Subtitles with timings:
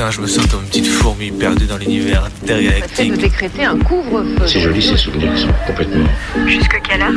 [0.00, 3.12] Putain, je me sens comme une petite fourmi perdue dans l'univers intergalactique.
[3.12, 4.46] de décréter un couvre-feu.
[4.46, 6.06] C'est joli ces souvenirs, ils sont complètement.
[6.46, 7.12] Jusque quelle heure?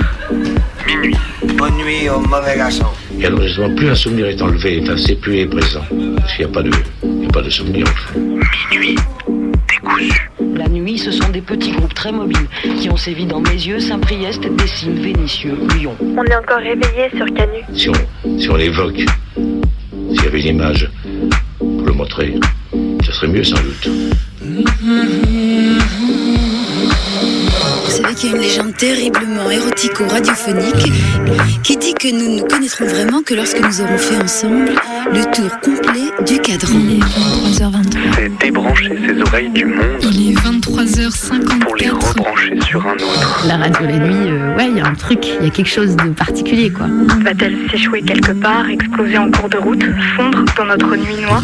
[0.86, 1.16] Minuit.
[1.56, 2.88] Bonne nuit au mauvais garçon.
[3.18, 5.80] Et alors justement, plus un souvenir est enlevé, enfin, c'est plus est présent.
[6.18, 6.72] Parce qu'il n'y a pas de,
[7.04, 7.86] il n'y a pas de souvenir.
[8.70, 8.98] Minuit.
[9.70, 10.30] Décousu.
[10.54, 12.50] La nuit, ce sont des petits groupes très mobiles
[12.82, 15.96] qui ont sévi dans mes yeux, Saint-Priest, Dessines, Vénitieux, Lyon.
[16.02, 17.60] On est encore réveillé sur Canu.
[17.74, 19.06] Si on, si on l'évoque,
[19.38, 20.92] s'il y avait une image
[21.60, 22.34] pour le montrer,
[23.28, 23.90] mieux sans doute.
[27.86, 30.92] Vous savez qu'il y a une légende terriblement érotico-radiophonique
[31.64, 34.72] qui dit que nous ne connaîtrons vraiment que lorsque nous aurons fait ensemble
[35.14, 36.80] le tour complet du cadran.
[36.80, 37.98] Il est 23h23.
[38.16, 41.92] C'est débrancher ses oreilles du monde Il est pour les 23h54.
[41.92, 43.46] rebrancher sur un autre.
[43.48, 45.70] La radio la nuit, euh, ouais, il y a un truc, il y a quelque
[45.70, 46.88] chose de particulier, quoi.
[47.22, 49.84] Va-t-elle s'échouer quelque part, exploser en cours de route,
[50.18, 51.44] fondre dans notre nuit noire?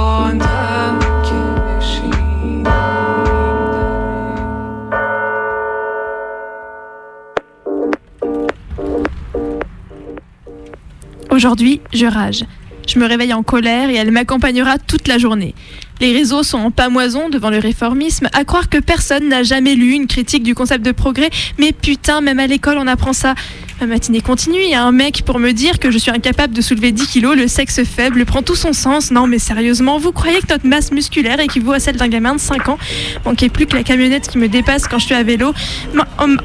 [11.41, 12.45] Aujourd'hui, je rage.
[12.87, 15.55] Je me réveille en colère et elle m'accompagnera toute la journée.
[15.99, 19.93] Les réseaux sont en pamoison devant le réformisme, à croire que personne n'a jamais lu
[19.93, 23.33] une critique du concept de progrès, mais putain, même à l'école on apprend ça.
[23.81, 26.53] Ma matinée continue, il y a un mec pour me dire que je suis incapable
[26.53, 29.09] de soulever 10 kilos, le sexe faible prend tout son sens.
[29.09, 32.39] Non mais sérieusement, vous croyez que notre masse musculaire équivaut à celle d'un gamin de
[32.39, 32.77] 5 ans?
[33.25, 35.55] Manquait plus que la camionnette qui me dépasse quand je suis à vélo,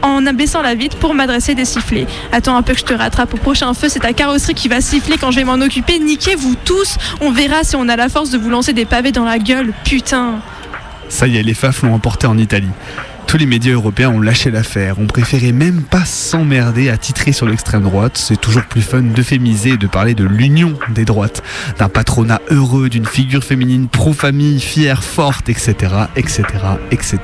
[0.02, 2.06] en, abaissant la vitre pour m'adresser des sifflets.
[2.32, 4.80] Attends un peu que je te rattrape au prochain feu, c'est ta carrosserie qui va
[4.80, 5.98] siffler quand je vais m'en occuper.
[5.98, 9.26] Niquez-vous tous, on verra si on a la force de vous lancer des pavés dans
[9.26, 10.40] la gueule, putain.
[11.10, 12.70] Ça y est, les FAF l'ont emporté en Italie.
[13.38, 17.82] Les médias européens ont lâché l'affaire, ont préféré même pas s'emmerder à titrer sur l'extrême
[17.82, 18.16] droite.
[18.16, 21.42] C'est toujours plus fun d'euphémiser et de parler de l'union des droites,
[21.78, 25.74] d'un patronat heureux, d'une figure féminine pro-famille, fière, forte, etc.,
[26.16, 26.44] etc.,
[26.90, 27.18] etc.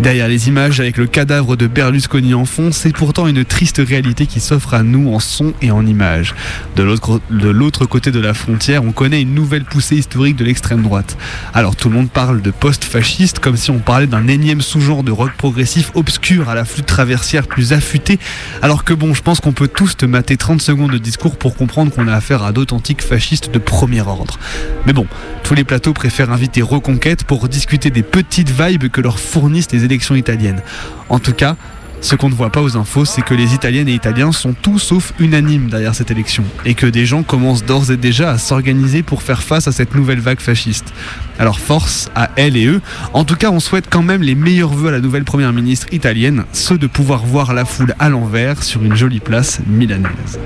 [0.00, 4.26] Derrière les images avec le cadavre de Berlusconi en fond, c'est pourtant une triste réalité
[4.26, 6.34] qui s'offre à nous en son et en images.
[6.74, 11.16] De l'autre côté de la frontière, on connaît une nouvelle poussée historique de l'extrême droite.
[11.54, 15.12] Alors tout le monde parle de post-fasciste comme si on parlait d'un énième sous-genre de
[15.36, 18.18] progressif obscur à la flûte traversière plus affûtée.
[18.62, 21.56] Alors que bon, je pense qu'on peut tous te mater 30 secondes de discours pour
[21.56, 24.38] comprendre qu'on a affaire à d'authentiques fascistes de premier ordre.
[24.86, 25.06] Mais bon,
[25.42, 29.84] tous les plateaux préfèrent inviter Reconquête pour discuter des petites vibes que leur fournissent les
[29.84, 30.62] élections italiennes.
[31.08, 31.56] En tout cas,
[32.00, 34.78] ce qu'on ne voit pas aux infos, c'est que les Italiennes et Italiens sont tout
[34.78, 39.02] sauf unanimes derrière cette élection, et que des gens commencent d'ores et déjà à s'organiser
[39.02, 40.92] pour faire face à cette nouvelle vague fasciste.
[41.38, 42.80] Alors force à elles et eux.
[43.12, 45.86] En tout cas, on souhaite quand même les meilleurs vœux à la nouvelle première ministre
[45.92, 50.38] italienne, ceux de pouvoir voir la foule à l'envers sur une jolie place milanaise.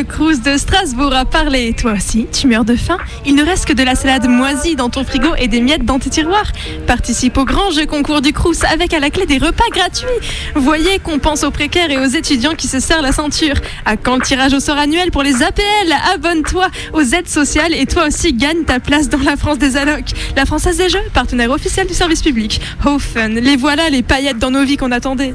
[0.00, 1.74] Le de Strasbourg a parlé.
[1.74, 2.96] Toi aussi, tu meurs de faim
[3.26, 5.98] Il ne reste que de la salade moisie dans ton frigo et des miettes dans
[5.98, 6.52] tes tiroirs.
[6.86, 10.06] Participe au grand jeu concours du Crous avec à la clé des repas gratuits.
[10.54, 13.56] Voyez qu'on pense aux précaires et aux étudiants qui se serrent la ceinture.
[13.84, 17.84] À quand le tirage au sort annuel pour les APL Abonne-toi aux aides sociales et
[17.84, 20.12] toi aussi gagne ta place dans la France des allocs.
[20.34, 22.60] La Française des Jeux, partenaire officiel du service public.
[22.86, 22.96] Oh
[23.28, 25.34] les voilà les paillettes dans nos vies qu'on attendait.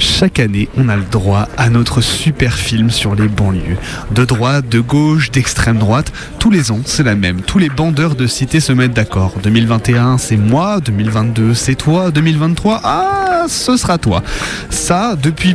[0.00, 3.76] Chaque année, on a le droit à notre super film sur les banlieues.
[4.12, 6.10] De droite, de gauche, d'extrême droite.
[6.38, 7.42] Tous les ans, c'est la même.
[7.42, 9.34] Tous les bandeurs de cité se mettent d'accord.
[9.42, 10.80] 2021, c'est moi.
[10.80, 12.10] 2022, c'est toi.
[12.10, 14.22] 2023, ah, ce sera toi.
[14.70, 15.54] Ça, depuis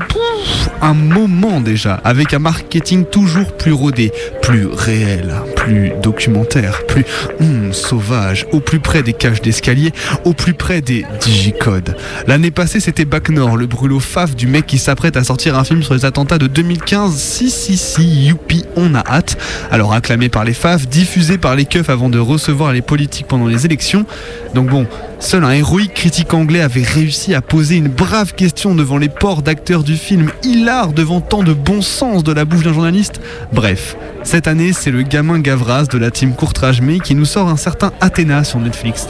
[0.79, 1.95] un moment déjà.
[2.03, 4.11] Avec un marketing toujours plus rodé,
[4.43, 5.33] plus réel,
[5.65, 7.05] plus documentaire, plus
[7.39, 9.91] hum, sauvage, au plus près des cages d'escalier,
[10.23, 11.97] au plus près des digicodes.
[12.27, 15.63] L'année passée, c'était Bac Nord, le brûlot faf du mec qui s'apprête à sortir un
[15.63, 17.15] film sur les attentats de 2015.
[17.15, 19.37] Si, si, si, youpi, on a hâte.
[19.71, 23.47] Alors acclamé par les FAF, diffusé par les keufs avant de recevoir les politiques pendant
[23.47, 24.05] les élections.
[24.53, 24.85] Donc bon,
[25.19, 29.41] seul un héroïque critique anglais avait réussi à poser une brave question devant les ports
[29.41, 33.19] d'acteurs du film, hilar devant tant de bon sens de la bouche d'un journaliste.
[33.51, 37.47] Bref, cette année, c'est le gamin gamin De la team Courtrage May qui nous sort
[37.47, 39.07] un certain Athéna sur Netflix.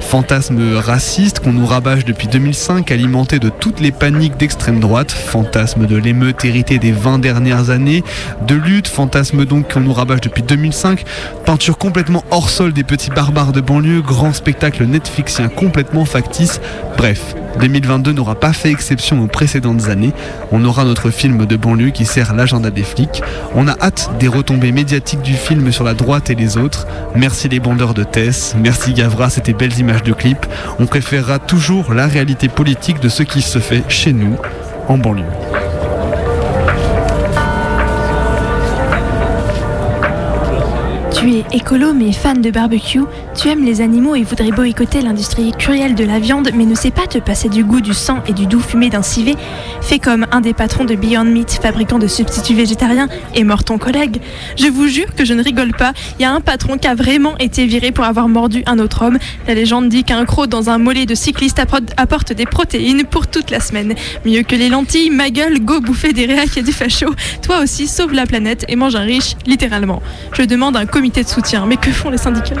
[0.00, 5.86] Fantasme raciste qu'on nous rabâche depuis 2005, alimenté de toutes les paniques d'extrême droite, fantasme
[5.86, 8.04] de l'émeute des 20 dernières années,
[8.46, 11.02] de lutte, fantasme donc qu'on nous rabâche depuis 2005,
[11.46, 16.60] peinture complètement hors sol des petits barbares de banlieue, grand spectacle Netflixien complètement factice,
[16.98, 17.34] bref.
[17.60, 20.12] 2022 n'aura pas fait exception aux précédentes années.
[20.52, 23.22] On aura notre film de banlieue qui sert l'agenda des flics.
[23.54, 26.86] On a hâte des retombées médiatiques du film sur la droite et les autres.
[27.14, 30.46] Merci les bandeurs de Tess, merci Gavra, c'était belles images de clip.
[30.78, 34.36] On préférera toujours la réalité politique de ce qui se fait chez nous,
[34.88, 35.24] en banlieue.
[41.26, 43.02] Tu es écolo mais fan de barbecue,
[43.34, 46.92] tu aimes les animaux et voudrais boycotter l'industrie cruelle de la viande mais ne sais
[46.92, 49.34] pas te passer du goût du sang et du doux fumé d'un civet,
[49.80, 53.76] fais comme un des patrons de Beyond Meat, fabricant de substituts végétariens, et mort ton
[53.76, 54.20] collègue.
[54.56, 56.94] Je vous jure que je ne rigole pas, il y a un patron qui a
[56.94, 59.18] vraiment été viré pour avoir mordu un autre homme.
[59.48, 63.50] La légende dit qu'un croc dans un mollet de cycliste apporte des protéines pour toute
[63.50, 63.96] la semaine.
[64.24, 67.12] Mieux que les lentilles, ma gueule, go bouffer des réacs et du facho.
[67.42, 70.00] Toi aussi, sauve la planète et mange un riche, littéralement.
[70.32, 71.66] Je demande un comité de soutien.
[71.66, 72.56] Mais que font les syndicats?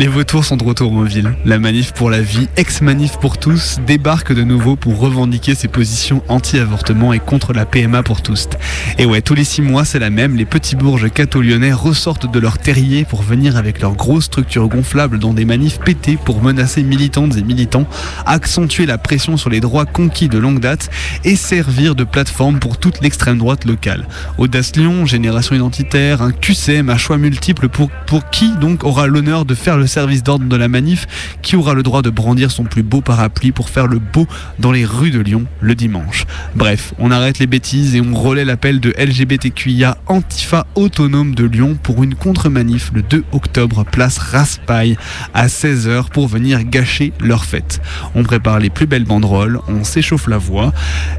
[0.00, 1.34] Les vautours sont de retour en ville.
[1.44, 6.22] La manif pour la vie, ex-manif pour tous, débarque de nouveau pour revendiquer ses positions
[6.28, 8.48] anti-avortement et contre la PMA pour tous.
[8.96, 10.36] Et ouais, tous les six mois, c'est la même.
[10.36, 15.18] Les petits bourges catho-lyonnais ressortent de leur terrier pour venir avec leurs grosses structures gonflables
[15.18, 17.86] dans des manifs pétés pour menacer militantes et militants,
[18.24, 20.88] accentuer la pression sur les droits conquis de longue date
[21.24, 24.08] et servir de plateforme pour toute l'extrême droite locale.
[24.38, 29.44] Audace Lyon, Génération Identitaire, un QCM à choix multiples pour, pour qui donc aura l'honneur
[29.44, 31.06] de faire le service d'ordre de la manif
[31.42, 34.26] qui aura le droit de brandir son plus beau parapluie pour faire le beau
[34.58, 36.26] dans les rues de Lyon le dimanche.
[36.54, 41.76] Bref, on arrête les bêtises et on relaie l'appel de LGBTQIA Antifa Autonome de Lyon
[41.82, 44.96] pour une contre-manif le 2 octobre, place Raspail
[45.34, 47.80] à 16h pour venir gâcher leur fête.
[48.14, 50.72] On prépare les plus belles banderoles, on s'échauffe la voix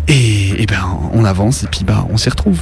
[0.07, 0.83] et, et ben
[1.13, 2.59] on avance et puis bah on s'y retrouve.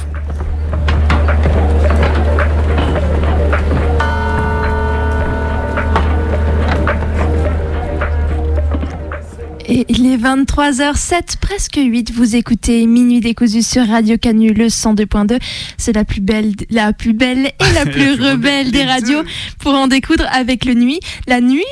[9.72, 12.10] Et il est 23h07, presque 8.
[12.10, 15.38] Vous écoutez Minuit décousu sur Radio Canu, le 102.2.
[15.78, 19.22] C'est la plus belle, la plus belle et la plus rebelle des radios
[19.60, 21.62] pour en découdre avec le nuit, la nuit.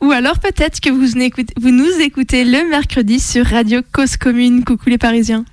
[0.00, 1.06] Ou alors peut-être que vous,
[1.60, 4.62] vous nous écoutez le mercredi sur Radio Cause Commune.
[4.62, 5.44] Coucou les Parisiens.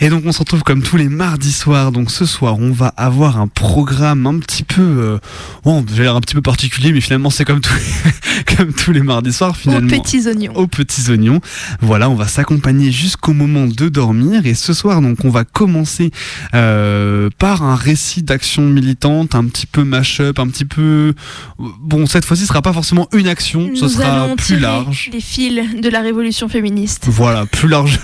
[0.00, 1.92] Et donc on se retrouve comme tous les mardis soirs.
[1.92, 5.18] Donc ce soir, on va avoir un programme un petit peu, euh,
[5.64, 8.92] bon, j'ai l'air un petit peu particulier, mais finalement c'est comme tous, les, comme tous
[8.92, 9.88] les mardis soirs finalement.
[9.96, 10.52] Aux petits oignons.
[10.54, 11.40] Aux petits oignons.
[11.80, 14.46] Voilà, on va s'accompagner jusqu'au moment de dormir.
[14.46, 16.10] Et ce soir, donc, on va commencer
[16.54, 21.14] euh, par un récit d'action militante, un petit peu mash-up, un petit peu.
[21.58, 25.10] Bon, cette fois-ci, ce sera pas forcément une action, ce sera plus large.
[25.12, 27.06] Les fils de la révolution féministe.
[27.08, 27.98] Voilà, plus large.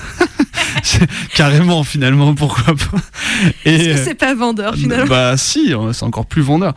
[1.34, 2.98] Carrément, finalement, pourquoi pas.
[3.64, 5.06] Est-ce que c'est pas vendeur, finalement?
[5.06, 6.74] Bah, si, hein, c'est encore plus vendeur.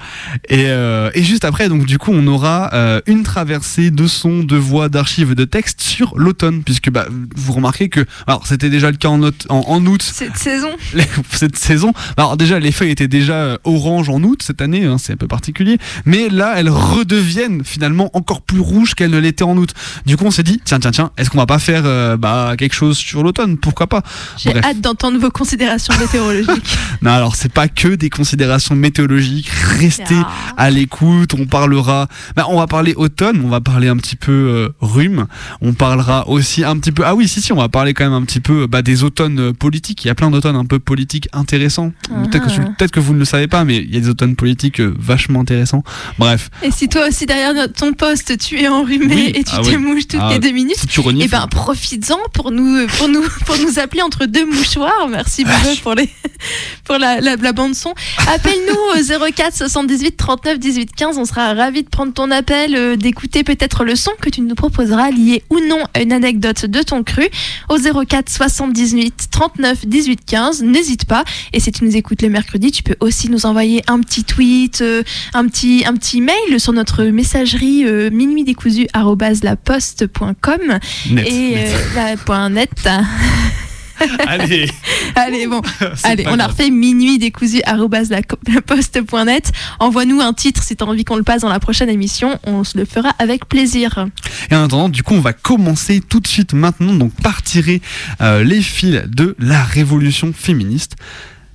[0.49, 4.43] Et, euh, et, juste après, donc, du coup, on aura euh, une traversée de sons,
[4.43, 8.91] de voix, d'archives, de textes sur l'automne, puisque bah, vous remarquez que, alors, c'était déjà
[8.91, 9.45] le cas en, août.
[9.49, 10.69] En, en août cette saison.
[11.31, 11.93] cette saison.
[12.17, 15.17] Alors, déjà, les feuilles étaient déjà euh, orange en août cette année, hein, c'est un
[15.17, 15.77] peu particulier.
[16.05, 19.73] Mais là, elles redeviennent finalement encore plus rouges qu'elles ne l'étaient en août.
[20.05, 22.55] Du coup, on s'est dit, tiens, tiens, tiens, est-ce qu'on va pas faire euh, bah,
[22.57, 23.57] quelque chose sur l'automne?
[23.57, 24.03] Pourquoi pas?
[24.37, 26.77] J'ai hâte d'entendre vos considérations météorologiques.
[27.01, 29.49] non, alors c'est pas que des considérations météorologiques.
[29.79, 30.29] Restez ah.
[30.57, 31.33] à l'écoute.
[31.37, 32.07] On parlera.
[32.35, 33.41] Bah, on va parler automne.
[33.43, 35.27] On va parler un petit peu euh, rhume.
[35.61, 37.03] On parlera aussi un petit peu.
[37.05, 39.39] Ah oui, si si, on va parler quand même un petit peu bah, des automnes
[39.39, 40.03] euh, politiques.
[40.05, 41.91] Il y a plein d'automnes un peu politiques intéressants.
[42.29, 42.69] Peut-être que, Ah.
[42.77, 44.93] peut que vous ne le savez pas, mais il y a des automnes politiques euh,
[44.99, 45.83] vachement intéressants.
[46.19, 46.49] Bref.
[46.63, 49.31] Et si toi aussi derrière ton poste tu es enrhumé Oui.
[49.35, 49.77] et tu Ah te oui.
[49.77, 51.25] mouches toutes Ah, les deux minutes, si tu renifles.
[51.25, 54.86] et ben profites-en pour nous pour nous pour nous appeler entre deux mouchoirs.
[55.09, 56.09] Merci beaucoup pour les
[56.85, 57.93] pour la, la, la bande son.
[58.27, 61.17] Appelle-nous au 04 78 39 18 15.
[61.17, 64.55] On sera ravis de prendre ton appel, euh, d'écouter peut-être le son que tu nous
[64.55, 67.27] proposeras lié ou non à une anecdote de ton cru
[67.69, 70.63] au 04 78 39 18 15.
[70.63, 71.23] N'hésite pas.
[71.53, 74.81] Et si tu nous écoutes le mercredi, tu peux aussi nous envoyer un petit tweet,
[74.81, 75.03] euh,
[75.33, 80.79] un petit un petit mail sur notre messagerie euh, minuitdécousu@laposte.com
[81.11, 81.73] Net, et net.
[81.73, 82.69] euh, la- point net.
[84.27, 84.69] Allez.
[85.15, 85.61] Allez, bon.
[86.03, 89.51] Allez, on a refait minuit décousu laposte.net.
[89.79, 92.39] Envoie-nous un titre si tu as envie qu'on le passe dans la prochaine émission.
[92.45, 94.07] On se le fera avec plaisir.
[94.51, 97.81] Et en attendant, du coup, on va commencer tout de suite maintenant, donc par tirer
[98.21, 100.95] euh, les fils de la révolution féministe.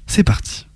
[0.06, 0.66] C'est parti.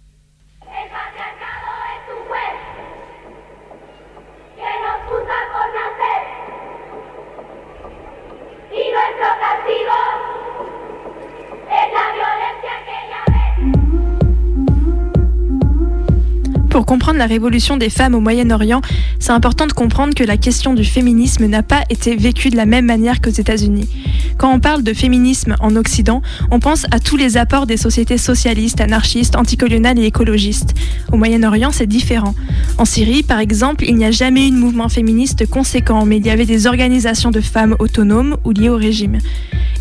[16.76, 18.83] Pour comprendre la révolution des femmes au Moyen-Orient,
[19.18, 22.66] c'est important de comprendre que la question du féminisme n'a pas été vécue de la
[22.66, 23.88] même manière qu'aux États-Unis.
[24.37, 28.18] Quand on parle de féminisme en Occident, on pense à tous les apports des sociétés
[28.18, 30.75] socialistes, anarchistes, anticoloniales et écologistes.
[31.11, 32.35] Au Moyen-Orient, c'est différent.
[32.76, 36.26] En Syrie, par exemple, il n'y a jamais eu de mouvement féministe conséquent, mais il
[36.26, 39.16] y avait des organisations de femmes autonomes ou liées au régime.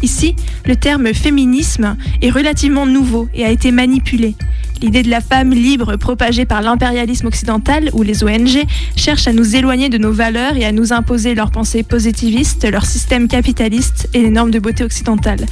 [0.01, 0.33] Ici,
[0.65, 4.35] le terme féminisme est relativement nouveau et a été manipulé.
[4.81, 8.65] L'idée de la femme libre propagée par l'impérialisme occidental ou les ONG
[8.95, 12.85] cherche à nous éloigner de nos valeurs et à nous imposer leurs pensées positivistes, leur
[12.85, 15.45] système capitaliste et les normes de beauté occidentales.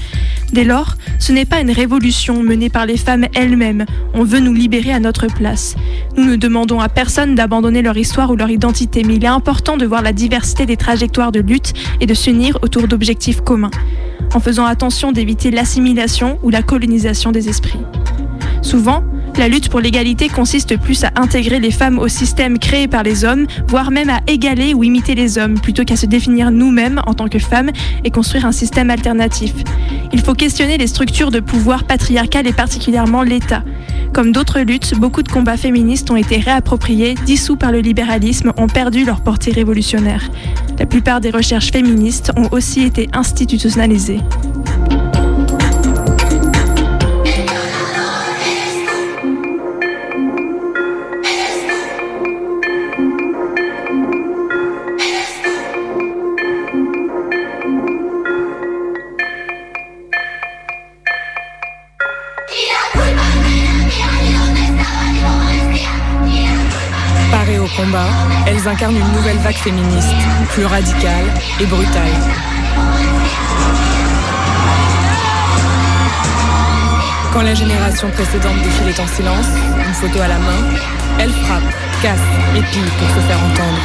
[0.51, 4.53] Dès lors, ce n'est pas une révolution menée par les femmes elles-mêmes, on veut nous
[4.53, 5.75] libérer à notre place.
[6.17, 9.77] Nous ne demandons à personne d'abandonner leur histoire ou leur identité, mais il est important
[9.77, 13.71] de voir la diversité des trajectoires de lutte et de s'unir autour d'objectifs communs,
[14.33, 17.79] en faisant attention d'éviter l'assimilation ou la colonisation des esprits.
[18.63, 19.03] Souvent,
[19.38, 23.25] la lutte pour l'égalité consiste plus à intégrer les femmes au système créé par les
[23.25, 27.13] hommes, voire même à égaler ou imiter les hommes, plutôt qu'à se définir nous-mêmes en
[27.13, 27.72] tant que femmes
[28.03, 29.53] et construire un système alternatif.
[30.13, 33.63] Il faut questionner les structures de pouvoir patriarcal et particulièrement l'État.
[34.13, 38.67] Comme d'autres luttes, beaucoup de combats féministes ont été réappropriés, dissous par le libéralisme, ont
[38.67, 40.29] perdu leur portée révolutionnaire.
[40.79, 44.20] La plupart des recherches féministes ont aussi été institutionnalisées.
[68.63, 70.15] Elles incarnent une nouvelle vague féministe,
[70.50, 71.25] plus radicale
[71.60, 72.12] et brutale.
[77.34, 79.48] Quand la génération précédente défilait en silence,
[79.86, 80.63] une photo à la main,
[81.20, 81.63] elles frappent,
[82.01, 82.20] cassent
[82.55, 83.79] et pillent pour se faire entendre.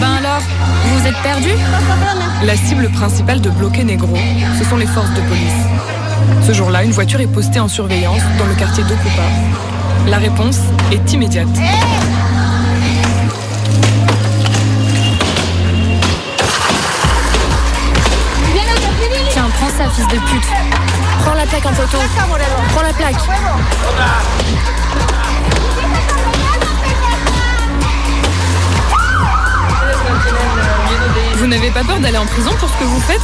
[0.00, 0.42] Ben alors,
[0.86, 1.50] vous êtes perdu
[2.44, 4.16] La cible principale de Bloqué Négro,
[4.58, 6.01] ce sont les forces de police.
[6.46, 9.22] Ce jour-là, une voiture est postée en surveillance dans le quartier d'Okupa.
[10.08, 10.58] La réponse
[10.90, 11.46] est immédiate.
[19.30, 20.46] Tiens, prends ça, fils de pute.
[21.24, 21.98] Prends la plaque en photo.
[22.74, 23.16] Prends la plaque.
[31.36, 33.20] Vous n'avez pas peur d'aller en prison pour ce que vous faites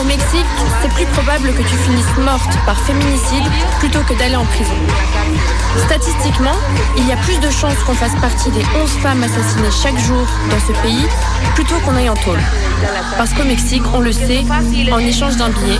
[0.00, 0.46] Au Mexique,
[0.82, 3.44] c'est plus probable que tu finisses morte par féminicide
[3.78, 4.74] plutôt que d'aller en prison.
[5.86, 6.56] Statistiquement,
[6.96, 10.26] il y a plus de chances qu'on fasse partie des 11 femmes assassinées chaque jour
[10.50, 11.06] dans ce pays
[11.54, 12.40] plutôt qu'on aille en tôle.
[13.16, 14.44] Parce qu'au Mexique, on le sait,
[14.92, 15.78] en échange d'un billet,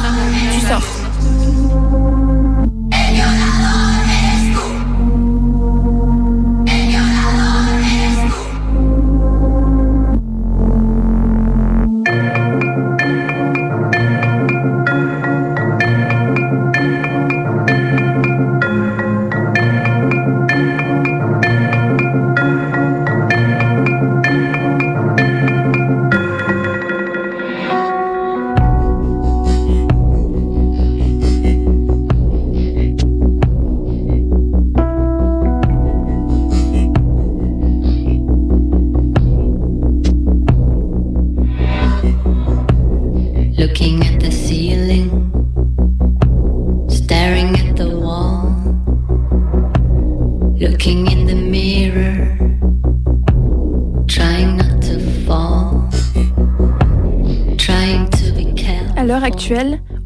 [0.53, 1.04] tu sors.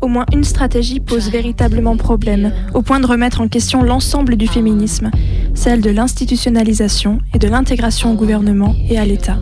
[0.00, 4.46] Au moins une stratégie pose véritablement problème, au point de remettre en question l'ensemble du
[4.46, 5.10] féminisme,
[5.54, 9.38] celle de l'institutionnalisation et de l'intégration au gouvernement et à l'État.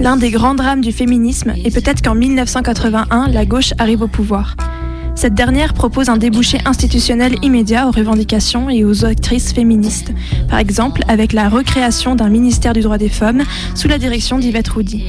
[0.00, 4.56] L'un des grands drames du féminisme est peut-être qu'en 1981, la gauche arrive au pouvoir.
[5.14, 10.12] Cette dernière propose un débouché institutionnel immédiat aux revendications et aux actrices féministes,
[10.48, 13.42] par exemple avec la recréation d'un ministère du droit des femmes
[13.74, 15.04] sous la direction d'Yvette Roudy.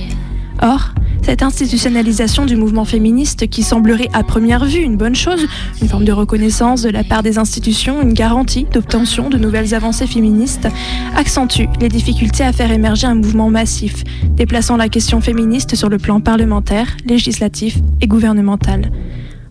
[0.61, 5.47] Or, cette institutionnalisation du mouvement féministe, qui semblerait à première vue une bonne chose,
[5.81, 10.05] une forme de reconnaissance de la part des institutions, une garantie d'obtention de nouvelles avancées
[10.05, 10.67] féministes,
[11.15, 15.97] accentue les difficultés à faire émerger un mouvement massif, déplaçant la question féministe sur le
[15.97, 18.91] plan parlementaire, législatif et gouvernemental.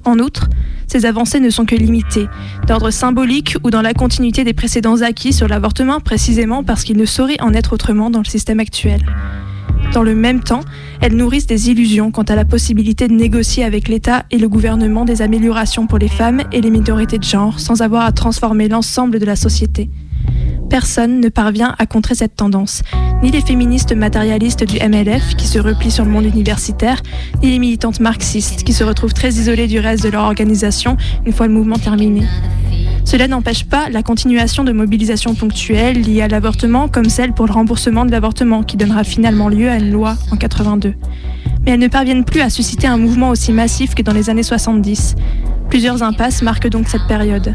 [0.05, 0.49] En outre,
[0.87, 2.27] ces avancées ne sont que limitées,
[2.67, 7.07] d'ordre symbolique ou dans la continuité des précédents acquis sur l'avortement précisément parce qu'il ne
[7.07, 9.01] saurait en être autrement dans le système actuel.
[9.93, 10.61] Dans le même temps,
[11.03, 15.05] elles nourrissent des illusions quant à la possibilité de négocier avec l'État et le gouvernement
[15.05, 19.19] des améliorations pour les femmes et les minorités de genre sans avoir à transformer l'ensemble
[19.19, 19.91] de la société.
[20.71, 22.83] Personne ne parvient à contrer cette tendance,
[23.23, 27.03] ni les féministes matérialistes du MLF qui se replient sur le monde universitaire,
[27.43, 30.97] ni les militantes marxistes qui se retrouvent très isolées du reste de leur organisation
[31.27, 32.23] une fois le mouvement terminé.
[33.05, 37.53] Cela n'empêche pas la continuation de mobilisations ponctuelles liées à l'avortement, comme celle pour le
[37.53, 40.95] remboursement de l'avortement, qui donnera finalement lieu à une loi en 82.
[41.65, 44.43] Mais elles ne parviennent plus à susciter un mouvement aussi massif que dans les années
[44.43, 45.17] 70.
[45.69, 47.55] Plusieurs impasses marquent donc cette période.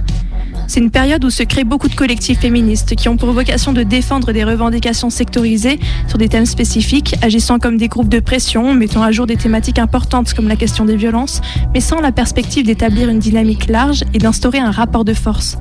[0.68, 3.84] C'est une période où se créent beaucoup de collectifs féministes qui ont pour vocation de
[3.84, 9.02] défendre des revendications sectorisées sur des thèmes spécifiques, agissant comme des groupes de pression, mettant
[9.02, 11.42] à jour des thématiques importantes comme la question des violences,
[11.74, 15.58] mais sans la perspective d'établir une dynamique large et d'instaurer un rapport de force.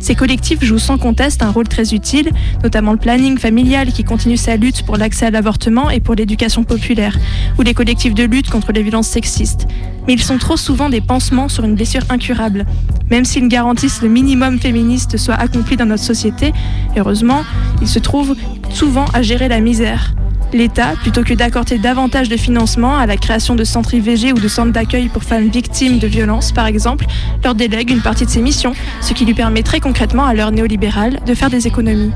[0.00, 2.30] Ces collectifs jouent sans conteste un rôle très utile,
[2.62, 6.62] notamment le planning familial qui continue sa lutte pour l'accès à l'avortement et pour l'éducation
[6.62, 7.18] populaire,
[7.58, 9.66] ou les collectifs de lutte contre les violences sexistes.
[10.06, 12.66] Mais ils sont trop souvent des pansements sur une blessure incurable.
[13.10, 16.52] Même s'ils garantissent le minimum féministe soit accompli dans notre société,
[16.96, 17.42] heureusement,
[17.80, 18.36] ils se trouvent
[18.70, 20.14] souvent à gérer la misère.
[20.52, 24.48] L'État, plutôt que d'accorder davantage de financement à la création de centres IVG ou de
[24.48, 27.06] centres d'accueil pour femmes victimes de violences, par exemple,
[27.42, 30.52] leur délègue une partie de ses missions, ce qui lui permet très concrètement à l'heure
[30.52, 32.12] néolibérale de faire des économies.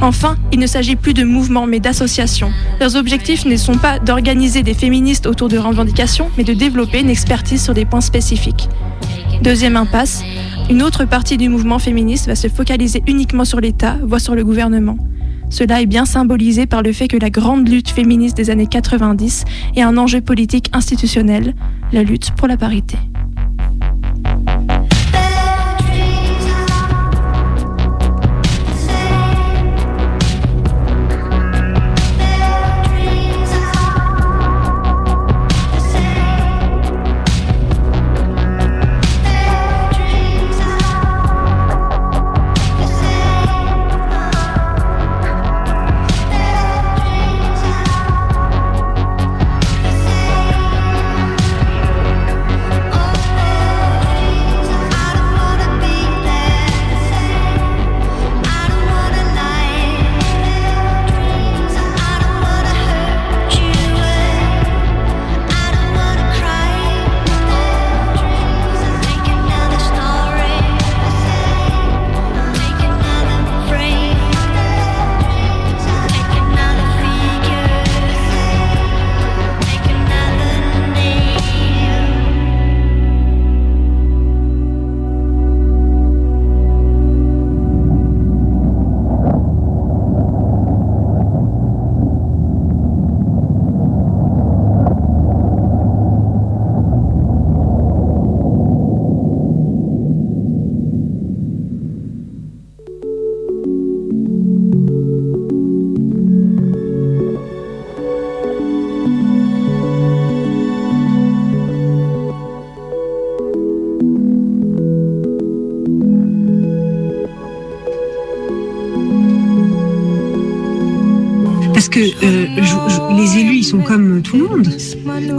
[0.00, 2.52] Enfin, il ne s'agit plus de mouvements mais d'associations.
[2.80, 7.10] Leurs objectifs ne sont pas d'organiser des féministes autour de revendications, mais de développer une
[7.10, 8.68] expertise sur des points spécifiques.
[9.42, 10.22] Deuxième impasse,
[10.70, 14.44] une autre partie du mouvement féministe va se focaliser uniquement sur l'État, voire sur le
[14.44, 14.98] gouvernement.
[15.50, 19.44] Cela est bien symbolisé par le fait que la grande lutte féministe des années 90
[19.76, 21.54] est un enjeu politique institutionnel,
[21.92, 22.98] la lutte pour la parité.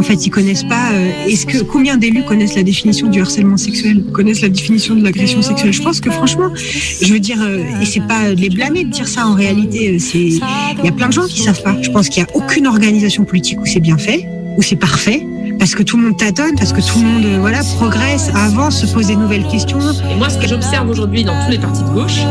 [0.10, 0.92] Fait, ils connaissent pas.
[0.94, 5.04] euh, Est-ce que combien d'élus connaissent la définition du harcèlement sexuel, connaissent la définition de
[5.04, 5.72] l'agression sexuelle?
[5.74, 8.90] Je pense que franchement, je veux dire, euh, et c'est pas de les blâmer de
[8.90, 9.28] dire ça.
[9.28, 10.40] En réalité, euh, c'est il
[10.84, 11.76] y a plein de gens qui savent pas.
[11.82, 15.26] Je pense qu'il y a aucune organisation politique où c'est bien fait, où c'est parfait.
[15.60, 18.80] Parce que tout le monde tâtonne, parce que tout le monde euh, voilà progresse, avance,
[18.82, 19.80] se pose des nouvelles questions.
[20.10, 22.22] Et moi, ce que j'observe aujourd'hui dans tous les partis de gauche,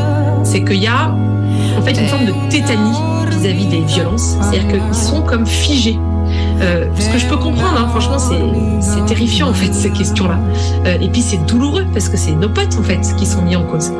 [0.44, 1.14] c'est qu'il y a
[1.78, 2.96] en fait une forme de tétanie
[3.30, 4.36] vis-à-vis des violences.
[4.40, 5.98] C'est-à-dire qu'ils sont comme figés.
[6.60, 10.38] Euh, ce que je peux comprendre, hein, franchement, c'est terrifiant en fait ces questions-là.
[10.86, 13.56] Euh, et puis c'est douloureux parce que c'est nos potes en fait qui sont mis
[13.56, 13.92] en cause.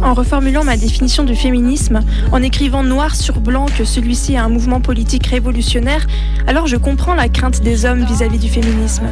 [0.00, 4.48] En reformulant ma définition du féminisme, en écrivant noir sur blanc que celui-ci est un
[4.48, 6.06] mouvement politique révolutionnaire,
[6.46, 9.04] alors je comprends la crainte des hommes vis-à-vis du féminisme.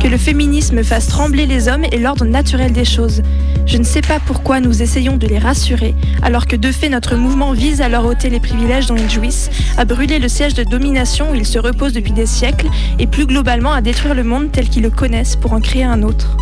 [0.00, 3.22] Que le féminisme fasse trembler les hommes est l'ordre naturel des choses.
[3.66, 7.16] Je ne sais pas pourquoi nous essayons de les rassurer, alors que de fait notre
[7.16, 10.64] mouvement vise à leur ôter les privilèges dont ils jouissent, à brûler le siège de
[10.64, 14.52] domination où ils se reposent depuis des siècles, et plus globalement à détruire le monde
[14.52, 16.36] tel qu'ils le connaissent pour en créer un autre.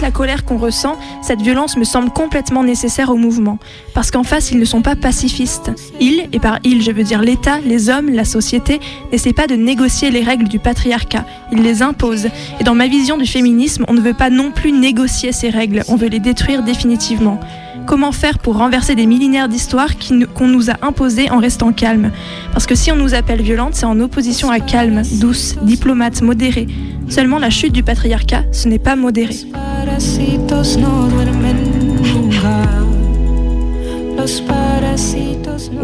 [0.00, 3.58] La colère qu'on ressent, cette violence me semble complètement nécessaire au mouvement.
[3.94, 5.70] Parce qu'en face, ils ne sont pas pacifistes.
[6.00, 8.80] Ils, et par ils je veux dire l'État, les hommes, la société,
[9.12, 11.24] n'essaient pas de négocier les règles du patriarcat.
[11.52, 12.28] Ils les imposent.
[12.60, 15.82] Et dans ma vision du féminisme, on ne veut pas non plus négocier ces règles,
[15.88, 17.40] on veut les détruire définitivement.
[17.86, 19.88] Comment faire pour renverser des millénaires d'histoire
[20.34, 22.12] qu'on nous a imposées en restant calme
[22.52, 26.66] Parce que si on nous appelle violente, c'est en opposition à calme, douce, diplomate, modérée.
[27.08, 29.36] Seulement la chute du patriarcat, ce n'est pas modéré.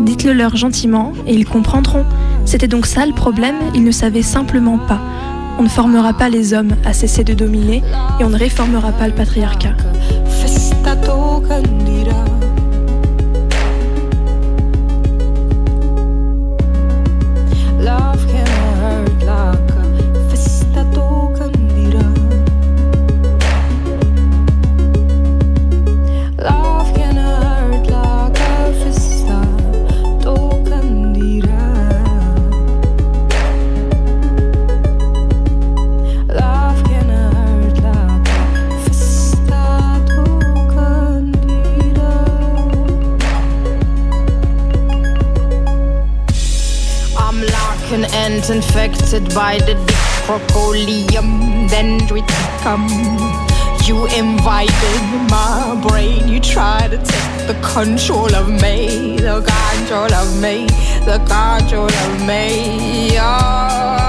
[0.00, 2.05] Dites-le leur gentiment et ils comprendront.
[2.44, 5.00] C'était donc ça le problème, ils ne savaient simplement pas.
[5.59, 7.83] On ne formera pas les hommes à cesser de dominer
[8.20, 9.74] et on ne réformera pas le patriarcat.
[49.22, 49.74] By the
[50.27, 52.88] crocolium dendriticum.
[53.87, 60.40] You invited my brain, you tried to take the control of me, the control of
[60.42, 60.66] me,
[61.05, 63.11] the control of me.
[63.18, 64.04] Oh,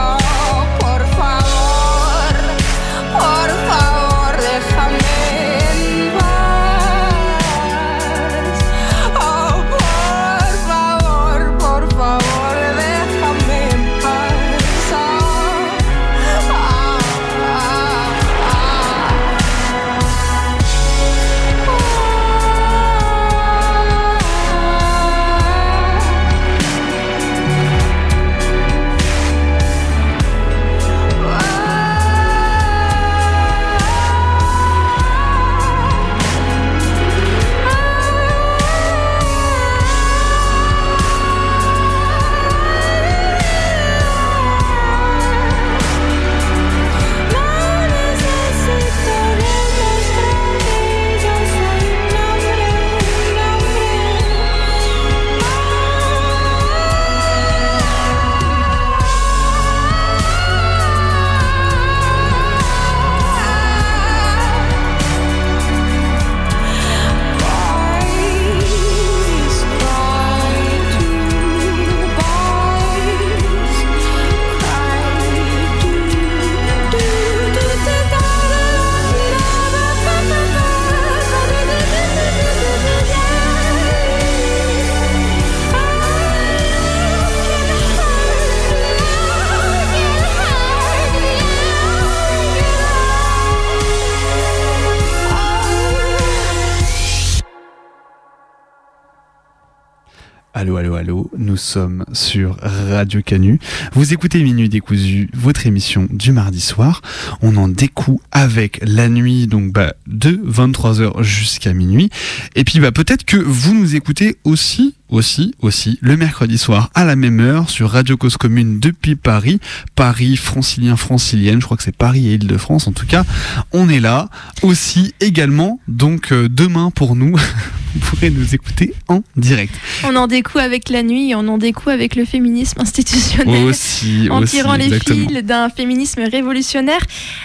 [100.66, 103.60] Allô, allô, allô, nous sommes sur Radio Canu.
[103.94, 107.04] Vous écoutez Minuit décousu, votre émission du mardi soir.
[107.44, 112.10] On en découe avec la nuit, donc bah, de 23h jusqu'à minuit.
[112.56, 117.06] Et puis bah, peut-être que vous nous écoutez aussi, aussi, aussi, le mercredi soir à
[117.06, 119.60] la même heure sur Radio Cause Commune depuis Paris.
[119.96, 123.24] Paris, francilien, francilienne, je crois que c'est Paris et Île-de-France en tout cas.
[123.72, 124.30] On est là
[124.62, 127.36] aussi également, donc euh, demain pour nous,
[127.96, 129.74] vous pourrez nous écouter en direct.
[130.04, 133.64] On en découle avec la nuit on en découle avec le féminisme institutionnel.
[133.66, 135.28] Aussi, en aussi, tirant les exactement.
[135.28, 137.02] fils d'un féminisme révolutionnaire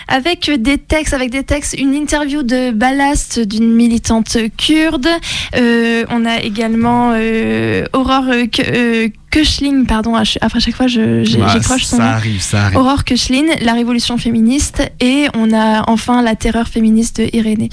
[0.09, 5.09] avec des textes, avec des textes, une interview de Ballast d'une militante kurde.
[5.57, 11.85] Euh, on a également euh, euh, Ke- euh, Köchling, pardon, à après chaque fois j'écroche
[11.85, 12.03] son ça nom.
[12.11, 12.79] arrive, ça arrive.
[12.79, 17.69] Aurore Köchlin, la révolution féministe, et on a enfin la terreur féministe de Irénée.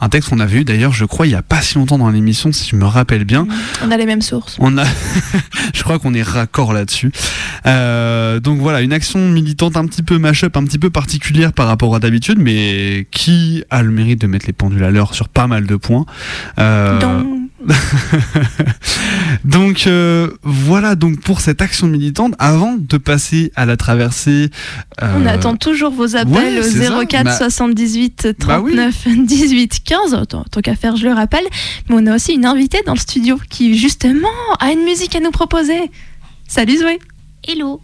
[0.00, 2.08] Un texte qu'on a vu d'ailleurs, je crois, il y a pas si longtemps dans
[2.08, 3.48] l'émission, si je me rappelle bien.
[3.84, 4.56] On a les mêmes sources.
[4.60, 4.84] On a,
[5.74, 7.10] je crois qu'on est raccord là-dessus.
[7.66, 11.66] Euh, donc voilà, une action militante un petit peu mash-up, un petit peu particulière par
[11.66, 15.28] rapport à d'habitude, mais qui a le mérite de mettre les pendules à l'heure sur
[15.28, 16.06] pas mal de points.
[16.60, 17.24] Euh,
[19.44, 22.34] donc euh, voilà donc pour cette action militante.
[22.38, 24.50] Avant de passer à la traversée,
[25.02, 26.98] euh, on attend toujours vos appels ouais, c'est ça.
[26.98, 28.74] au 04 Bah- 78 Bah oui.
[28.76, 30.22] 39 18 15.
[30.28, 31.44] Tant, tant qu'à faire, je le rappelle.
[31.88, 34.28] Mais on a aussi une invitée dans le studio qui, justement,
[34.60, 35.90] a une musique à nous proposer.
[36.46, 36.98] Salut Zoé.
[37.46, 37.80] Hello.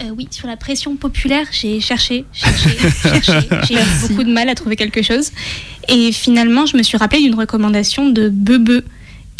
[0.00, 2.70] Euh, oui, sur la pression populaire, j'ai cherché, cherché,
[3.02, 3.48] cherché.
[3.68, 5.30] J'ai eu beaucoup de mal à trouver quelque chose.
[5.88, 8.82] Et finalement, je me suis rappelé d'une recommandation de Bebe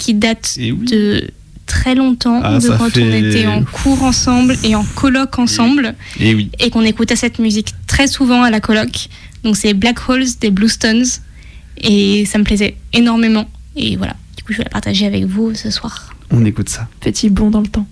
[0.03, 1.31] qui date de
[1.67, 5.95] très longtemps, Ah, de quand on fait- était en cours ensemble et en colloque ensemble,
[6.19, 6.51] Et oui.
[6.59, 9.09] et qu'on écoutait cette musique très souvent à la colloque.
[9.45, 11.05] Donc c'est Black Holes des Blue Stones,
[11.81, 13.49] et ça me plaisait énormément.
[13.77, 16.13] Et voilà, du coup je vais la partager avec vous ce soir.
[16.33, 16.89] On écoute ça.
[17.01, 17.87] Petit bond dans le temps.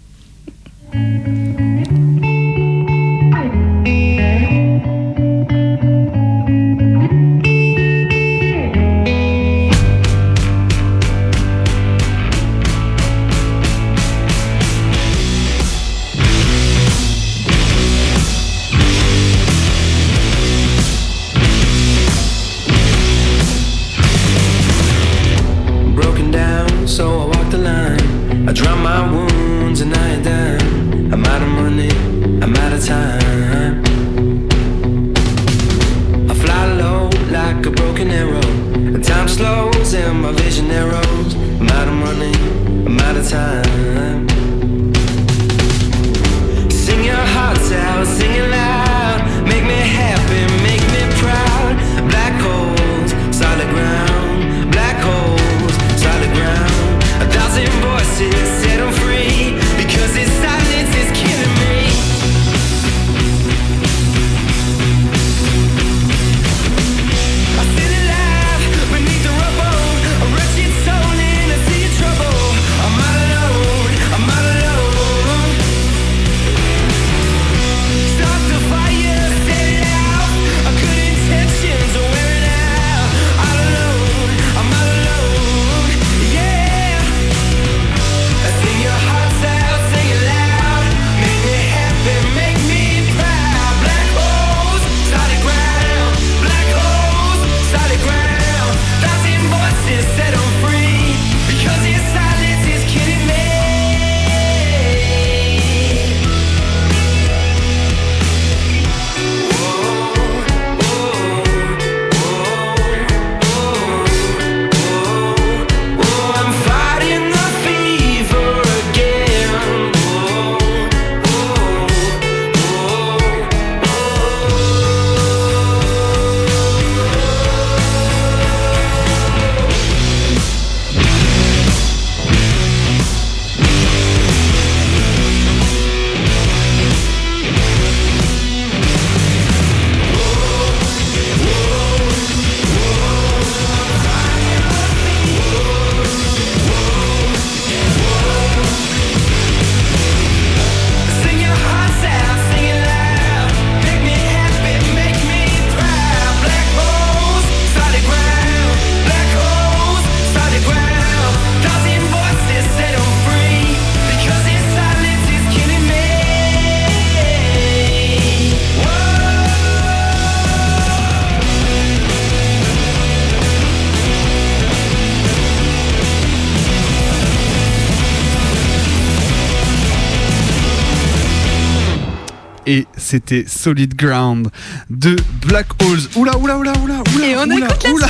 [183.10, 184.50] C'était Solid Ground
[184.88, 185.98] de Black Holes.
[186.14, 187.26] Oula, oula, oula, oula, oula.
[187.26, 188.06] Et on oula, écoute la oula.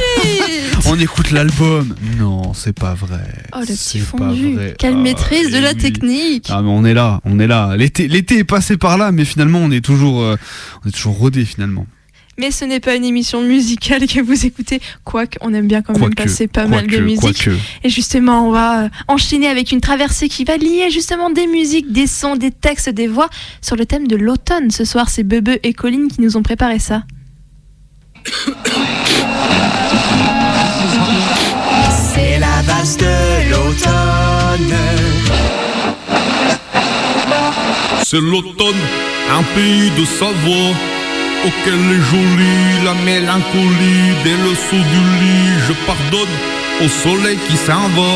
[0.85, 1.95] On écoute l'album.
[2.19, 3.25] Non, c'est pas vrai.
[3.55, 4.59] Oh, le petit fondu.
[4.79, 5.77] Quelle Ah, maîtrise de eh la oui.
[5.79, 6.49] technique.
[6.51, 7.77] Ah mais on est là, on est là.
[7.79, 10.37] L'été, l'été est passé par là, mais finalement on est toujours, euh,
[10.85, 11.87] on est toujours rodé finalement.
[12.41, 15.93] Mais ce n'est pas une émission musicale que vous écoutez, quoique on aime bien quand
[15.93, 17.21] même Quoique, passer pas mal de musique.
[17.21, 17.51] quoique.
[17.85, 21.93] Et justement, on va euh, enchaîner avec une traversée qui va lier justement des musiques,
[21.93, 23.29] des sons, des textes, des voix
[23.61, 24.71] sur le thème de l'automne.
[24.71, 27.03] Ce soir, c'est Bebe et Colline qui nous ont préparé ça.
[32.15, 34.77] C'est la valse de l'automne.
[38.03, 38.75] C'est l'automne,
[39.31, 40.75] un pays de Savoie,
[41.47, 44.15] auquel est jolie la mélancolie.
[44.25, 46.37] Dès le saut du lit, je pardonne
[46.85, 48.13] au soleil qui s'en va.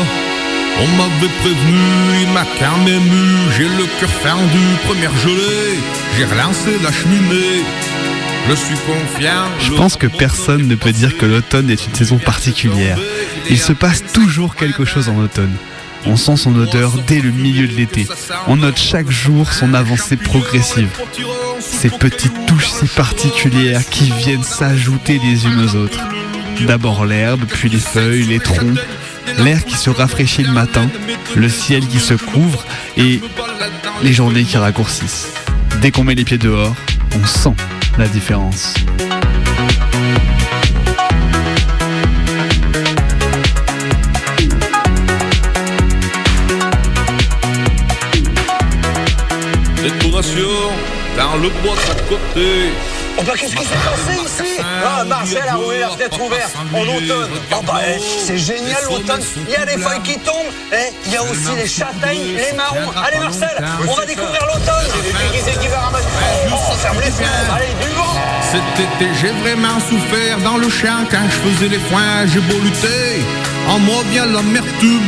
[0.77, 1.79] On m'avait prévenu,
[2.21, 3.53] il m'a quand même eu.
[3.57, 5.79] J'ai le cœur fendu, première gelée.
[6.17, 7.63] J'ai relancé la cheminée.
[8.49, 9.45] Je suis confiant.
[9.59, 12.99] Je pense que personne ne peut dire que l'automne est une saison particulière.
[13.49, 15.55] Il se passe toujours quelque chose en automne.
[16.07, 18.07] On sent son odeur dès le milieu de l'été.
[18.47, 20.89] On note chaque jour son avancée progressive.
[21.59, 25.99] Ces petites touches si particulières qui viennent s'ajouter les unes aux autres.
[26.67, 28.77] D'abord l'herbe, puis les feuilles, les troncs,
[29.39, 30.87] l'air qui se rafraîchit le matin,
[31.35, 32.63] le ciel qui se couvre
[32.97, 33.19] et
[34.03, 35.33] les journées qui raccourcissent.
[35.81, 36.75] Dès qu'on met les pieds dehors,
[37.15, 37.55] on sent
[37.97, 38.73] la différence.
[51.35, 52.71] Par le bois d'à côté.
[53.17, 56.81] Oh bah qu'est-ce qui s'est passé ici Ah Marcel a roulé la fenêtre ouverte en
[56.81, 57.29] automne.
[57.51, 59.21] Oh bah eh, c'est génial l'automne.
[59.47, 60.51] Il y a des feuilles qui tombent.
[60.73, 62.91] Eh, il y a aussi les châtaignes, les marrons.
[63.05, 63.49] Allez Marcel,
[63.87, 64.85] on va découvrir l'automne.
[65.61, 66.05] Qui va ramasser
[66.51, 67.53] Oh, on ferme les fenêtres.
[67.55, 68.15] Allez, du vent.
[68.51, 72.25] Cet été, j'ai vraiment souffert dans le champ quand je faisais les foins.
[72.27, 73.23] J'ai beau lutter,
[73.69, 75.07] en moi vient l'amertume.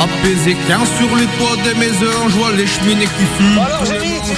[0.00, 3.58] Apaisé quand sur les toits des maisons, je vois les cheminées qui fument.
[3.64, 4.34] Alors j'ai dit, tu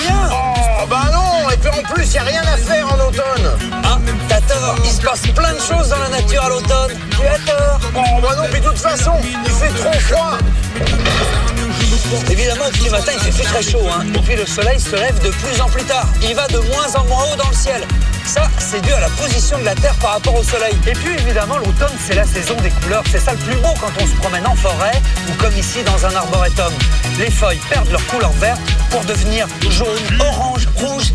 [1.68, 3.72] en plus, il n'y a rien à faire en automne.
[3.84, 3.98] Ah,
[4.28, 6.92] t'as tort, il se passe plein de choses dans la nature à l'automne.
[7.10, 7.80] Tu as tort.
[7.94, 10.38] Oh bah non, puis de toute façon, il fait trop froid.
[12.30, 13.86] Évidemment, petit matin, il fait très chaud.
[13.90, 14.04] Hein.
[14.14, 16.06] Et puis le soleil se lève de plus en plus tard.
[16.22, 17.82] Il va de moins en moins haut dans le ciel.
[18.26, 20.74] Ça, c'est dû à la position de la Terre par rapport au soleil.
[20.86, 23.04] Et puis évidemment, l'automne, c'est la saison des couleurs.
[23.10, 26.04] C'est ça le plus beau quand on se promène en forêt ou comme ici dans
[26.06, 26.72] un arboretum.
[27.18, 28.60] Les feuilles perdent leur couleur verte
[28.90, 29.86] pour devenir jaune,
[30.20, 31.12] orange, rouge.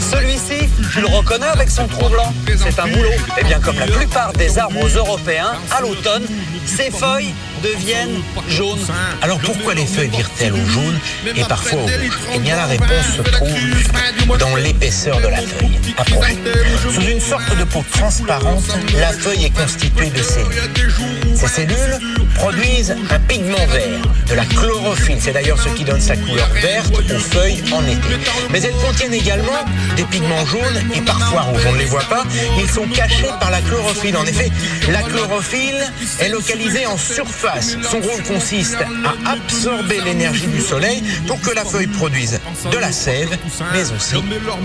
[0.00, 3.10] Celui-ci, tu le reconnais avec son trou blanc C'est un boulot.
[3.38, 6.26] Et bien comme la plupart des arbres européens, à l'automne,
[6.66, 8.86] ces feuilles deviennent jaunes.
[9.22, 10.98] Alors pourquoi les feuilles virent-elles au jaune
[11.34, 15.85] et parfois au rouge Eh bien la réponse se trouve dans l'épaisseur de la feuille.
[16.90, 18.64] Sous une sorte de peau transparente,
[18.98, 21.36] la feuille est constituée de cellules.
[21.36, 21.98] Ces cellules
[22.34, 25.18] produisent un pigment vert, de la chlorophylle.
[25.20, 28.00] C'est d'ailleurs ce qui donne sa couleur verte aux feuilles en été.
[28.50, 29.64] Mais elles contiennent également
[29.96, 31.66] des pigments jaunes et parfois rouges.
[31.66, 32.24] On ne les voit pas,
[32.58, 34.16] ils sont cachés par la chlorophylle.
[34.16, 34.50] En effet,
[34.90, 37.76] la chlorophylle est localisée en surface.
[37.82, 42.92] Son rôle consiste à absorber l'énergie du soleil pour que la feuille produise de la
[42.92, 43.36] sève,
[43.72, 44.16] mais aussi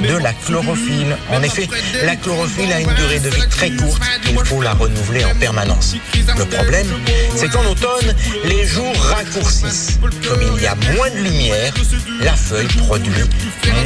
[0.07, 1.10] de la chlorophylle.
[1.29, 1.67] En effet,
[2.03, 4.01] la chlorophylle a une durée de vie très courte.
[4.29, 5.95] Il faut la renouveler en permanence.
[6.37, 6.87] Le problème,
[7.35, 9.99] c'est qu'en automne, les jours raccourcissent.
[10.27, 11.73] Comme il y a moins de lumière,
[12.21, 13.23] la feuille produit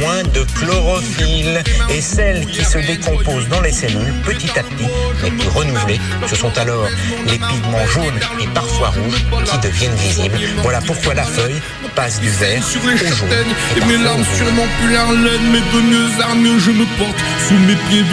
[0.00, 1.62] moins de chlorophylle.
[1.90, 4.86] Et celle qui se décompose dans les cellules, petit à petit,
[5.22, 6.00] n'est plus renouvelée.
[6.26, 6.86] Ce sont alors
[7.26, 10.38] les pigments jaunes et parfois rouges qui deviennent visibles.
[10.62, 11.60] Voilà pourquoi la feuille
[11.94, 13.54] passe du vert au jaune.
[13.76, 14.96] et mes larmes sur mon pull
[16.34, 17.15] mieux je me porte.
[17.48, 18.04] Sous mes pieds.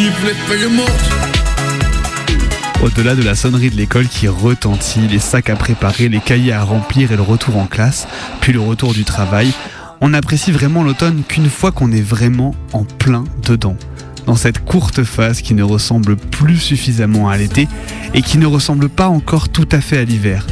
[2.84, 6.64] Au-delà de la sonnerie de l'école qui retentit, les sacs à préparer, les cahiers à
[6.64, 8.08] remplir et le retour en classe,
[8.42, 9.52] puis le retour du travail,
[10.02, 13.78] on apprécie vraiment l'automne qu'une fois qu'on est vraiment en plein dedans.
[14.26, 17.68] Dans cette courte phase qui ne ressemble plus suffisamment à l'été
[18.14, 20.46] et qui ne ressemble pas encore tout à fait à l'hiver.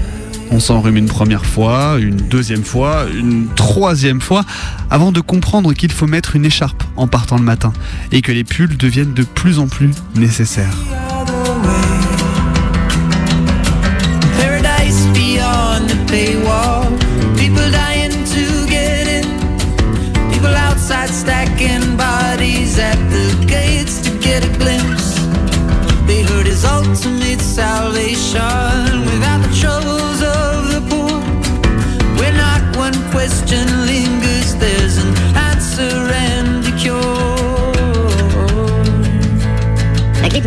[0.54, 4.44] On s'enrhume une première fois, une deuxième fois, une troisième fois,
[4.90, 7.72] avant de comprendre qu'il faut mettre une écharpe en partant le matin
[8.12, 10.76] et que les pulls deviennent de plus en plus nécessaires.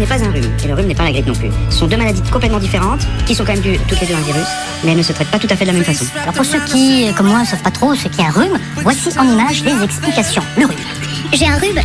[0.04, 1.50] N'est pas un rhume, et le rhume n'est pas la grippe non plus.
[1.70, 4.20] Ce sont deux maladies complètement différentes, qui sont quand même dues toutes les deux un
[4.20, 4.46] virus,
[4.84, 6.04] mais elles ne se traitent pas tout à fait de la même façon.
[6.22, 9.08] Alors pour ceux qui, comme moi, ne savent pas trop ce qu'est un rhume, voici
[9.18, 10.42] en image les explications.
[10.58, 11.03] Le rhume.
[11.34, 11.80] J'ai un rhume.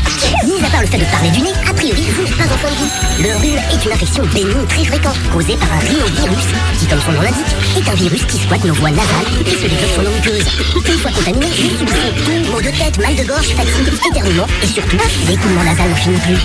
[0.46, 2.58] Mis à part le fait de parler du nez, a priori, vous n'êtes pas en
[2.58, 3.24] forme vie.
[3.24, 6.46] Le rhume est une infection bénigne très fréquente, causée par un rhinovirus,
[6.78, 9.66] qui, comme son nom l'indique, est un virus qui squatte nos voies nasales et se
[9.66, 10.46] développe sur nos muqueuses.
[10.86, 14.98] Une fois contaminé, vous subissez maux de tête, mal de gorge, fatigue, éternuement et surtout,
[15.28, 16.38] l'écoulement nasal n'en finit plus.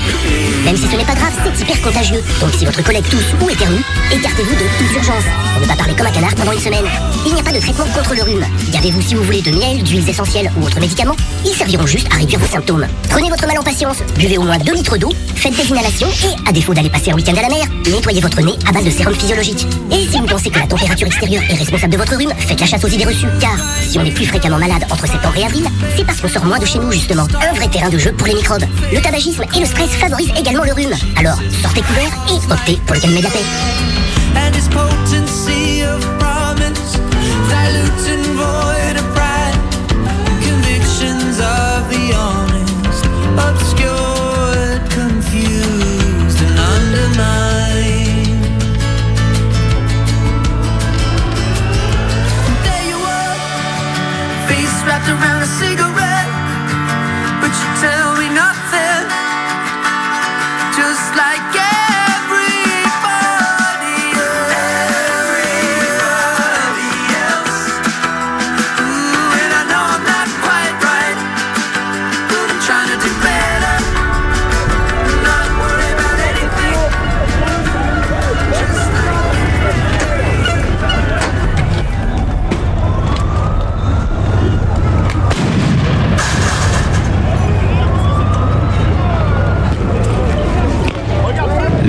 [0.65, 2.23] Même si ce n'est pas grave, c'est hyper contagieux.
[2.41, 5.25] Donc si votre collègue tousse ou éternue, écartez-vous de toute urgence.
[5.53, 6.89] Pour ne pas parler comme un canard pendant une semaine.
[7.27, 8.47] Il n'y a pas de traitement contre le rhume.
[8.73, 11.17] Gardez-vous si vous voulez de miel, d'huiles essentielles ou autres médicaments.
[11.45, 12.87] Ils serviront juste à réduire vos symptômes.
[13.11, 16.49] Prenez votre mal en patience, buvez au moins 2 litres d'eau, faites des inhalations et,
[16.49, 18.91] à défaut d'aller passer un week-end à la mer, nettoyez votre nez à base de
[18.91, 19.67] sérum physiologique.
[19.93, 22.67] Et si vous pensez que la température extérieure est responsable de votre rhume, faites la
[22.67, 23.27] chasse aux idées reçues.
[23.41, 25.65] Car si on est plus fréquemment malade entre septembre et avril,
[25.97, 27.27] c'est parce qu'on sort moins de chez nous justement.
[27.41, 28.65] Un vrai terrain de jeu pour les microbes.
[28.93, 30.95] Le tabagisme et le stress favorisent également le rhume.
[31.17, 33.45] Alors, sortez couvert et optez pour le calme de la paix.
[55.05, 55.94] Wrapped around a cigarette,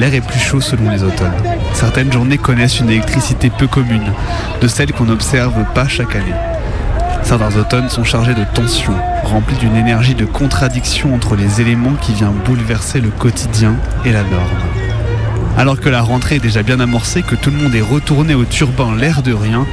[0.05, 1.33] L'air est plus chaud selon les automnes.
[1.73, 4.13] Certaines journées connaissent une électricité peu commune,
[4.61, 6.35] de celles qu'on n'observe pas chaque année.
[7.23, 8.93] Certains automnes sont chargés de tensions,
[9.23, 14.21] remplis d'une énergie de contradiction entre les éléments qui vient bouleverser le quotidien et la
[14.21, 14.45] norme.
[15.57, 18.45] Alors que la rentrée est déjà bien amorcée, que tout le monde est retourné au
[18.45, 19.65] turbin l'air de rien,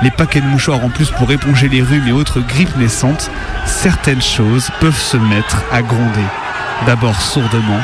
[0.00, 3.32] les paquets de mouchoirs en plus pour éponger les rhumes et autres grippes naissantes,
[3.66, 6.28] certaines choses peuvent se mettre à gronder.
[6.86, 7.80] D'abord sourdement,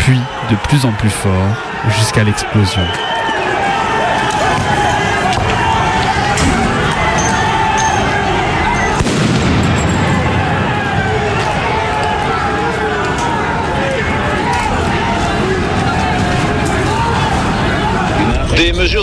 [0.00, 0.18] puis
[0.50, 1.56] de plus en plus fort,
[1.98, 2.82] jusqu'à l'explosion.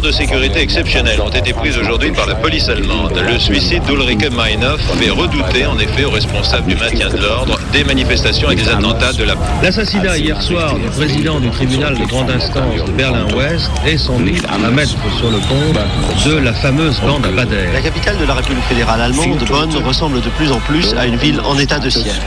[0.01, 3.13] De sécurité exceptionnelles ont été prises aujourd'hui par la police allemande.
[3.15, 7.83] Le suicide d'Ulrike Meinhof fait redouter en effet aux responsables du maintien de l'ordre des
[7.83, 9.33] manifestations et des attentats de la...
[9.63, 14.45] L'assassinat hier soir du président du tribunal de grande instance de Berlin-Ouest est sans doute
[14.47, 15.77] à mettre sur le compte
[16.25, 17.69] de la fameuse bande à Bader.
[17.73, 21.17] La capitale de la République fédérale allemande, Bonn, ressemble de plus en plus à une
[21.17, 22.21] ville en état de siège.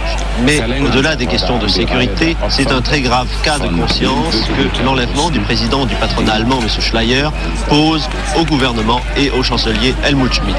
[0.45, 5.31] Mais au-delà des questions de sécurité, c'est un très grave cas de conscience que l'enlèvement
[5.31, 6.69] du président du patronat allemand, M.
[6.81, 7.29] Schleyer,
[7.69, 10.59] pose au gouvernement et au chancelier Helmut Schmidt.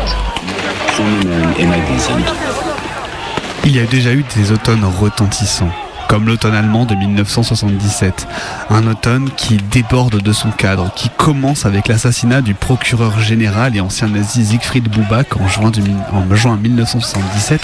[3.65, 5.71] Il y a déjà eu des automnes retentissants,
[6.07, 8.27] comme l'automne allemand de 1977.
[8.69, 13.81] Un automne qui déborde de son cadre, qui commence avec l'assassinat du procureur général et
[13.81, 15.71] ancien nazi Siegfried Buback en juin,
[16.11, 17.61] en juin 1977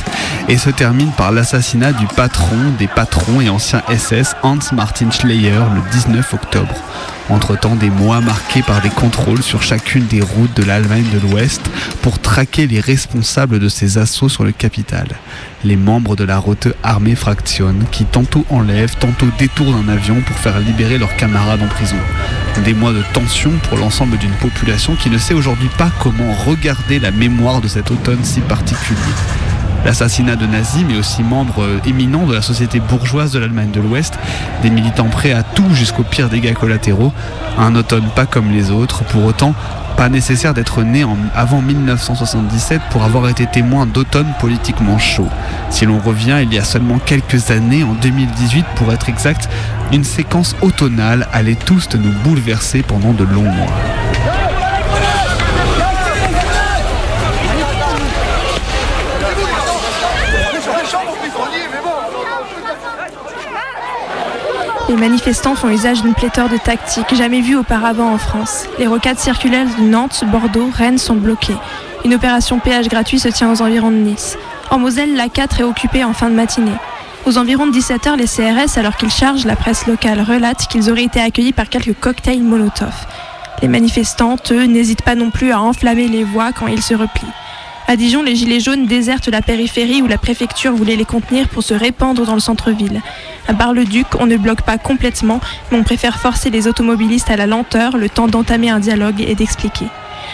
[0.47, 5.59] et se termine par l'assassinat du patron des patrons et ancien SS Hans Martin Schleyer
[5.75, 6.75] le 19 octobre.
[7.29, 11.61] Entre-temps, des mois marqués par des contrôles sur chacune des routes de l'Allemagne de l'Ouest
[12.01, 15.07] pour traquer les responsables de ces assauts sur le capital.
[15.63, 20.37] Les membres de la Rote Armée Fraction qui tantôt enlèvent, tantôt détournent un avion pour
[20.37, 21.97] faire libérer leurs camarades en prison.
[22.63, 26.99] Des mois de tension pour l'ensemble d'une population qui ne sait aujourd'hui pas comment regarder
[26.99, 29.46] la mémoire de cet automne si particulier.
[29.87, 33.79] L'assassinat de nazis, mais aussi membres euh, éminents de la société bourgeoise de l'Allemagne de
[33.79, 34.19] l'Ouest,
[34.61, 37.13] des militants prêts à tout jusqu'aux pires dégâts collatéraux,
[37.57, 39.55] un automne pas comme les autres, pour autant
[39.95, 45.29] pas nécessaire d'être né avant 1977 pour avoir été témoin d'automne politiquement chaud.
[45.69, 49.47] Si l'on revient il y a seulement quelques années, en 2018 pour être exact,
[49.93, 53.71] une séquence automnale allait tous nous bouleverser pendant de longs mois.
[64.89, 68.65] Les manifestants font usage d'une pléthore de tactiques jamais vues auparavant en France.
[68.79, 71.57] Les rocades circulaires de Nantes, Bordeaux, Rennes sont bloquées.
[72.05, 74.37] Une opération péage gratuit se tient aux environs de Nice.
[74.71, 76.71] En Moselle, la 4 est occupée en fin de matinée.
[77.25, 81.03] Aux environs de 17h, les CRS, alors qu'ils chargent, la presse locale relate qu'ils auraient
[81.03, 82.93] été accueillis par quelques cocktails Molotov.
[83.61, 87.27] Les manifestants, eux, n'hésitent pas non plus à enflammer les voies quand ils se replient.
[87.89, 91.63] À Dijon, les Gilets jaunes désertent la périphérie où la préfecture voulait les contenir pour
[91.63, 93.01] se répandre dans le centre-ville.
[93.47, 95.39] À Bar-le-Duc, on ne bloque pas complètement,
[95.71, 99.35] mais on préfère forcer les automobilistes à la lenteur, le temps d'entamer un dialogue et
[99.35, 99.85] d'expliquer.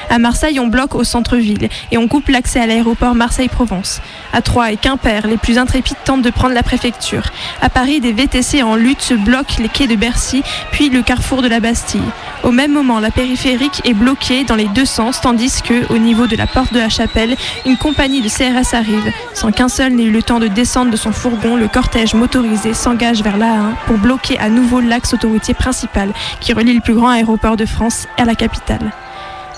[0.10, 4.02] À Marseille, on bloque au centre-ville et on coupe l'accès à l'aéroport Marseille-Provence.
[4.32, 7.24] À Troyes et Quimper, les plus intrépides tentent de prendre la préfecture.
[7.62, 11.48] À Paris, des VTC en lutte bloquent les quais de Bercy, puis le carrefour de
[11.48, 12.02] la Bastille.
[12.44, 16.28] Au même moment, la périphérique est bloquée dans les deux sens, tandis que, au niveau
[16.28, 17.36] de la porte de la chapelle,
[17.66, 19.12] une compagnie de CRS arrive.
[19.34, 22.74] Sans qu'un seul n'ait eu le temps de descendre de son fourgon, le cortège motorisé
[22.74, 27.10] s'engage vers l'A1 pour bloquer à nouveau l'axe autoroutier principal qui relie le plus grand
[27.10, 28.92] aéroport de France à la capitale.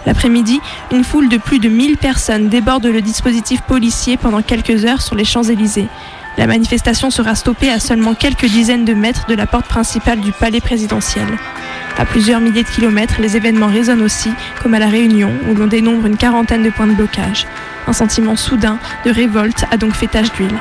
[0.05, 0.59] L'après-midi,
[0.91, 5.15] une foule de plus de 1000 personnes déborde le dispositif policier pendant quelques heures sur
[5.15, 5.87] les Champs-Élysées.
[6.37, 10.31] La manifestation sera stoppée à seulement quelques dizaines de mètres de la porte principale du
[10.31, 11.27] palais présidentiel.
[11.97, 14.29] À plusieurs milliers de kilomètres, les événements résonnent aussi,
[14.61, 17.47] comme à La Réunion, où l'on dénombre une quarantaine de points de blocage.
[17.87, 20.55] Un sentiment soudain de révolte a donc fait tache d'huile.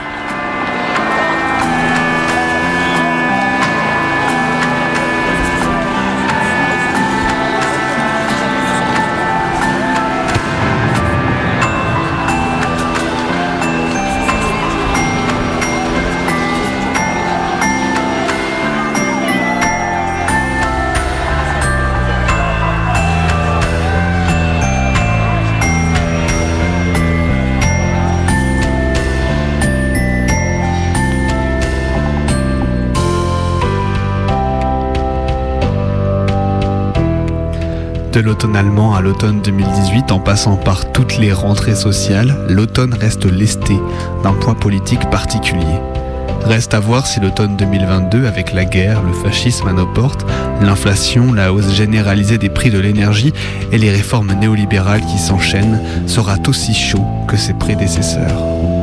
[38.15, 43.25] De l'automne allemand à l'automne 2018, en passant par toutes les rentrées sociales, l'automne reste
[43.25, 43.75] lesté
[44.23, 45.81] d'un point politique particulier.
[46.45, 50.25] Reste à voir si l'automne 2022, avec la guerre, le fascisme à nos portes,
[50.62, 53.33] l'inflation, la hausse généralisée des prix de l'énergie
[53.73, 58.74] et les réformes néolibérales qui s'enchaînent, sera aussi chaud que ses prédécesseurs.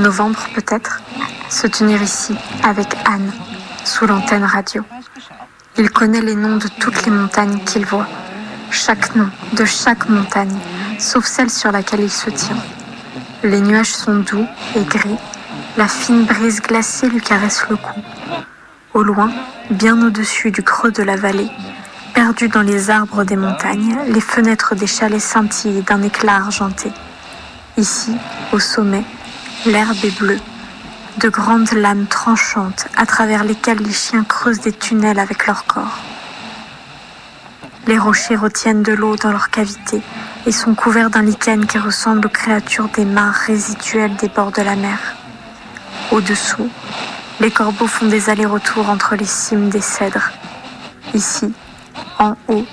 [0.00, 1.00] Novembre peut-être,
[1.48, 2.34] se tenir ici
[2.64, 3.32] avec Anne,
[3.84, 4.82] sous l'antenne radio.
[5.76, 8.06] Il connaît les noms de toutes les montagnes qu'il voit,
[8.70, 10.58] chaque nom de chaque montagne,
[10.98, 12.58] sauf celle sur laquelle il se tient.
[13.42, 15.16] Les nuages sont doux et gris,
[15.76, 18.00] la fine brise glacée lui caresse le cou.
[18.94, 19.30] Au loin,
[19.70, 21.50] bien au-dessus du creux de la vallée,
[22.14, 26.90] perdu dans les arbres des montagnes, les fenêtres des chalets scintillent d'un éclat argenté.
[27.76, 28.16] Ici,
[28.52, 29.04] au sommet,
[29.66, 30.40] l'herbe est bleue,
[31.18, 35.98] de grandes lames tranchantes à travers lesquelles les chiens creusent des tunnels avec leur corps.
[37.86, 40.02] Les rochers retiennent de l'eau dans leurs cavités
[40.46, 44.62] et sont couverts d'un lichen qui ressemble aux créatures des mares résiduelles des bords de
[44.62, 44.98] la mer.
[46.10, 46.70] Au-dessous,
[47.40, 50.30] les corbeaux font des allers-retours entre les cimes des cèdres.
[51.12, 51.52] Ici,
[52.18, 52.66] en haut,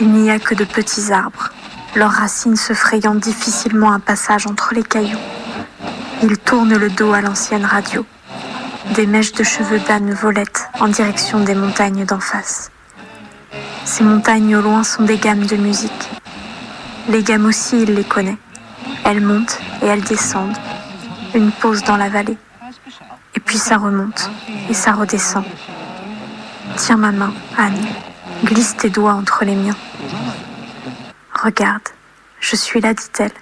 [0.00, 1.50] il n'y a que de petits arbres,
[1.96, 5.18] leurs racines se frayant difficilement un passage entre les cailloux.
[6.24, 8.06] Ils tournent le dos à l'ancienne radio.
[8.94, 12.70] Des mèches de cheveux d'âne volettent en direction des montagnes d'en face.
[13.84, 16.10] Ces montagnes au loin sont des gammes de musique.
[17.08, 18.36] Les gammes aussi, il les connaît.
[19.04, 20.56] Elles montent et elles descendent.
[21.34, 22.38] Une pause dans la vallée.
[23.34, 24.30] Et puis ça remonte
[24.70, 25.44] et ça redescend.
[26.76, 27.84] Tiens ma main, Anne.
[28.44, 29.76] Glisse tes doigts entre les miens.
[31.34, 31.88] Regarde,
[32.38, 33.32] je suis là, dit-elle.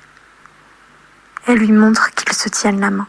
[1.47, 3.07] Elle lui montre qu'ils se tiennent la main.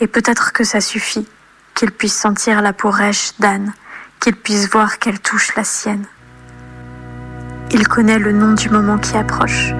[0.00, 1.26] Et peut-être que ça suffit,
[1.74, 3.72] qu'il puisse sentir la peau rêche d'Anne,
[4.20, 6.06] qu'il puisse voir qu'elle touche la sienne.
[7.72, 9.72] Il connaît le nom du moment qui approche.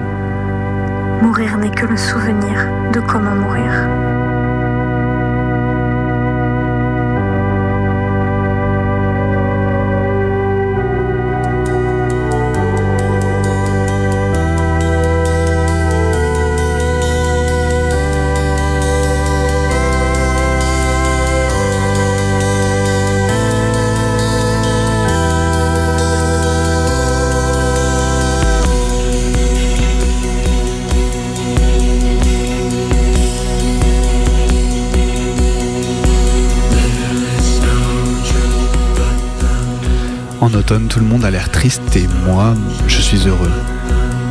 [1.21, 4.00] Mourir n'est que le souvenir de comment mourir.
[40.71, 42.53] Tout le monde a l'air triste et moi,
[42.87, 43.51] je suis heureux.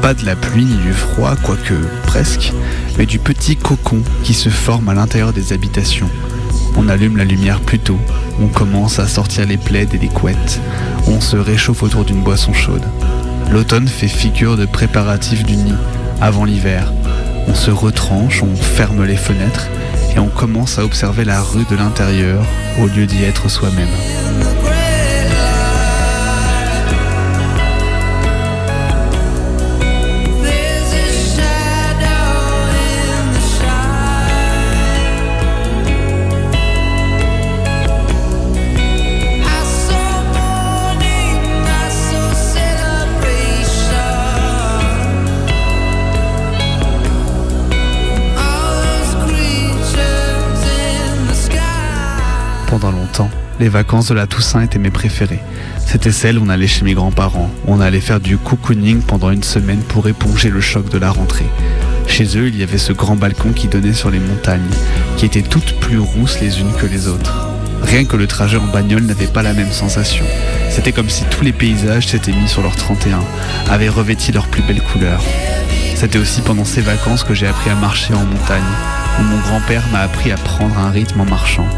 [0.01, 1.75] Pas de la pluie ni du froid, quoique
[2.07, 2.55] presque,
[2.97, 6.09] mais du petit cocon qui se forme à l'intérieur des habitations.
[6.79, 7.99] On allume la lumière plus tôt,
[8.41, 10.61] on commence à sortir les plaids et les couettes,
[11.09, 12.87] on se réchauffe autour d'une boisson chaude.
[13.51, 15.75] L'automne fait figure de préparatif du nid,
[16.23, 16.91] avant l'hiver.
[17.49, 19.69] On se retranche, on ferme les fenêtres
[20.17, 22.43] et on commence à observer la rue de l'intérieur
[22.81, 24.30] au lieu d'y être soi-même.
[53.61, 55.43] Les vacances de la Toussaint étaient mes préférées.
[55.87, 59.31] C'était celles où on allait chez mes grands-parents, où on allait faire du cocooning pendant
[59.31, 61.45] une semaine pour éponger le choc de la rentrée.
[62.07, 64.71] Chez eux, il y avait ce grand balcon qui donnait sur les montagnes,
[65.19, 67.51] qui étaient toutes plus rousses les unes que les autres.
[67.83, 70.25] Rien que le trajet en bagnole n'avait pas la même sensation.
[70.71, 73.21] C'était comme si tous les paysages s'étaient mis sur leur 31,
[73.69, 75.23] avaient revêti leurs plus belles couleurs.
[75.97, 78.63] C'était aussi pendant ces vacances que j'ai appris à marcher en montagne,
[79.19, 81.69] où mon grand-père m'a appris à prendre un rythme en marchant,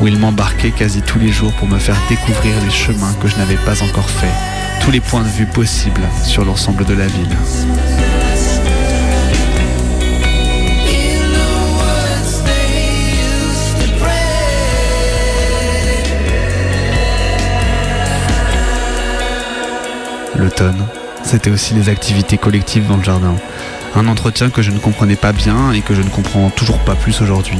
[0.00, 3.36] où il m'embarquait quasi tous les jours pour me faire découvrir les chemins que je
[3.36, 4.34] n'avais pas encore faits,
[4.80, 7.36] tous les points de vue possibles sur l'ensemble de la ville.
[20.36, 20.84] L'automne,
[21.22, 23.34] c'était aussi les activités collectives dans le jardin.
[23.96, 26.96] Un entretien que je ne comprenais pas bien et que je ne comprends toujours pas
[26.96, 27.58] plus aujourd'hui.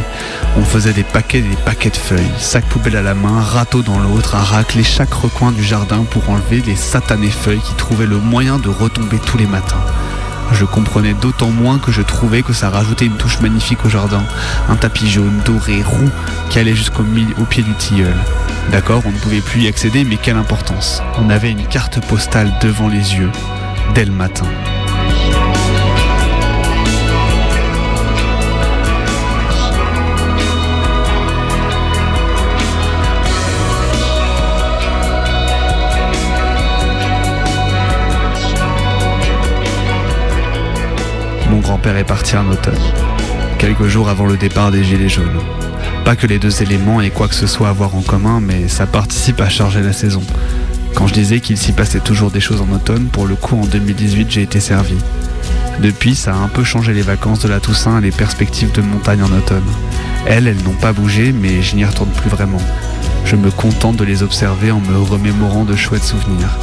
[0.57, 3.82] On faisait des paquets et des paquets de feuilles, sac poubelle à la main, râteau
[3.82, 8.07] dans l'autre, à racler chaque recoin du jardin pour enlever les satanées feuilles qui trouvaient
[8.07, 9.80] le moyen de retomber tous les matins.
[10.53, 14.22] Je comprenais d'autant moins que je trouvais que ça rajoutait une touche magnifique au jardin.
[14.68, 16.11] Un tapis jaune, doré, roux,
[16.51, 17.05] qui allait jusqu'au
[17.39, 18.16] au pied du tilleul.
[18.72, 21.01] D'accord, on ne pouvait plus y accéder, mais quelle importance.
[21.18, 23.30] On avait une carte postale devant les yeux,
[23.95, 24.47] dès le matin.
[42.05, 42.79] Est parti en automne,
[43.59, 45.41] quelques jours avant le départ des Gilets jaunes.
[46.05, 48.69] Pas que les deux éléments aient quoi que ce soit à voir en commun, mais
[48.69, 50.23] ça participe à charger la saison.
[50.95, 53.65] Quand je disais qu'il s'y passait toujours des choses en automne, pour le coup en
[53.65, 54.97] 2018 j'ai été servi.
[55.81, 58.83] Depuis, ça a un peu changé les vacances de la Toussaint et les perspectives de
[58.83, 59.65] montagne en automne.
[60.27, 62.61] Elles, elles n'ont pas bougé, mais je n'y retourne plus vraiment.
[63.25, 66.59] Je me contente de les observer en me remémorant de chouettes souvenirs.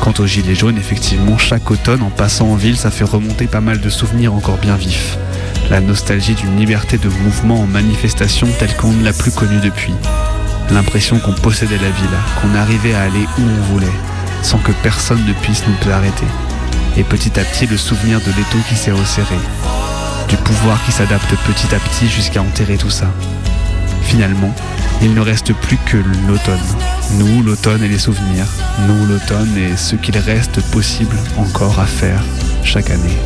[0.00, 3.60] Quant aux gilets jaunes, effectivement, chaque automne, en passant en ville, ça fait remonter pas
[3.60, 5.18] mal de souvenirs encore bien vifs.
[5.68, 9.92] La nostalgie d'une liberté de mouvement en manifestation telle qu'on ne l'a plus connue depuis.
[10.70, 13.86] L'impression qu'on possédait la ville, qu'on arrivait à aller où on voulait,
[14.42, 16.26] sans que personne ne puisse nous arrêter.
[16.96, 19.36] Et petit à petit, le souvenir de l'étau qui s'est resserré.
[20.28, 23.06] Du pouvoir qui s'adapte petit à petit jusqu'à enterrer tout ça.
[24.02, 24.54] Finalement,
[25.02, 26.58] il ne reste plus que l'automne.
[27.18, 28.46] Nous, l'automne et les souvenirs.
[28.86, 32.22] Nous, l'automne et ce qu'il reste possible encore à faire
[32.62, 33.18] chaque année.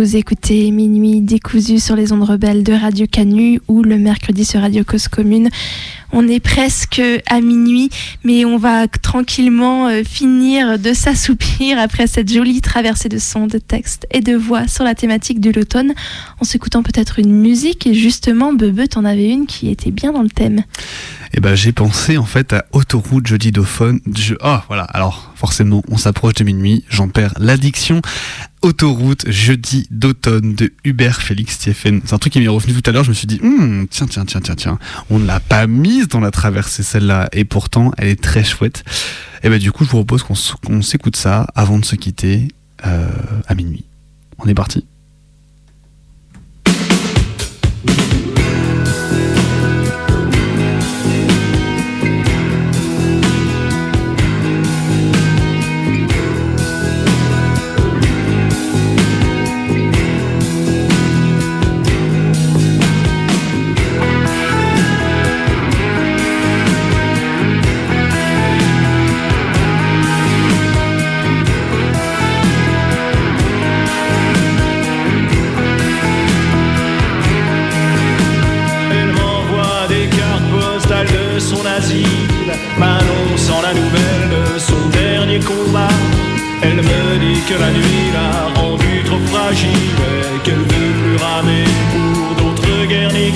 [0.00, 4.62] Vous écoutez Minuit décousu sur les ondes rebelles de Radio Canu ou le mercredi sur
[4.62, 5.50] Radio Cause Commune.
[6.10, 7.90] On est presque à minuit,
[8.24, 13.58] mais on va tranquillement euh, finir de s'assoupir après cette jolie traversée de sons, de
[13.58, 15.92] textes et de voix sur la thématique de l'automne,
[16.40, 17.86] en s'écoutant peut-être une musique.
[17.86, 20.62] Et justement, Bebe, t'en avais une qui était bien dans le thème.
[21.32, 24.00] Et ben j'ai pensé en fait à Autoroute Jeudi d'Ophone.
[24.16, 24.34] Je...
[24.40, 28.02] Ah voilà, alors forcément on s'approche de minuit, j'en perds l'addiction.
[28.62, 32.02] Autoroute Jeudi d'automne de Hubert Félix Stieffen.
[32.04, 34.06] C'est un truc qui m'est revenu tout à l'heure, je me suis dit, Hmm, tiens,
[34.06, 34.78] tiens, tiens, tiens, tiens,
[35.08, 38.84] on ne l'a pas mise dans la traversée celle-là, et pourtant elle est très chouette.
[39.42, 42.48] Et ben du coup je vous propose qu'on s'écoute ça avant de se quitter
[42.84, 43.08] euh,
[43.46, 43.84] à minuit.
[44.38, 44.84] On est parti.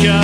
[0.04, 0.20] D'autres Guernica.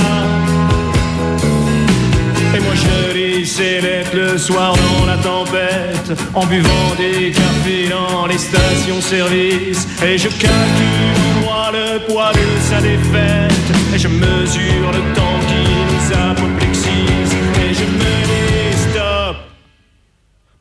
[2.75, 8.39] je lis ces lettres le soir dans la tempête, en buvant des cafés dans les
[8.39, 13.53] stations-service, et je calcule en droit le poids de sa défaite,
[13.95, 19.37] et je mesure le temps qui nous apoplexise, et je me dis stop.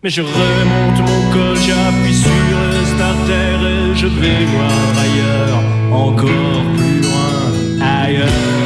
[0.03, 4.72] Mais je remonte mon col, j'appuie sur le starter et je vais voir
[5.03, 5.61] ailleurs,
[5.91, 8.59] encore plus loin, ailleurs.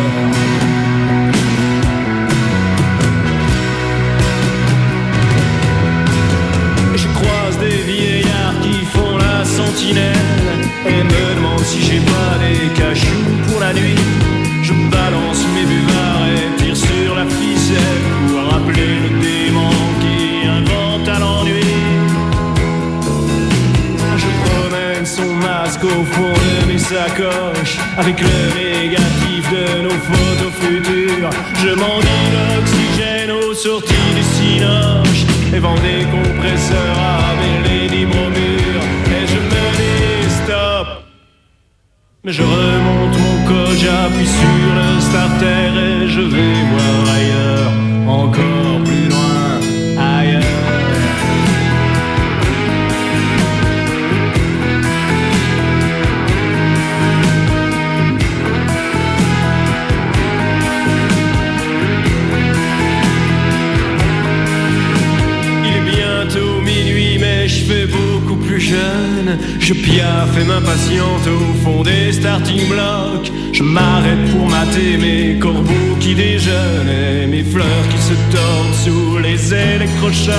[11.63, 13.95] Si j'ai pas des cachous pour la nuit.
[14.61, 19.69] Je balance mes buvards et tire sur la ficelle pour rappeler le démon
[20.01, 21.63] qui invente à l'ennui.
[24.17, 30.53] Je promène son masque au fond de mes sacoches avec le négatif de nos photos
[30.61, 31.29] futures.
[31.63, 36.99] Je m'en dis l'oxygène aux sorties du cinoche et vends des compresseurs
[37.31, 38.29] avec les libres
[42.25, 47.73] Mais je remonte mon col, j'appuie sur le starter et je vais voir ailleurs,
[48.07, 48.62] encore
[69.59, 73.31] Je piaffe et m'impatiente au fond des starting blocks.
[73.51, 79.17] Je m'arrête pour mater mes corbeaux qui déjeunent et mes fleurs qui se tordent sous
[79.19, 80.33] les électrochocs.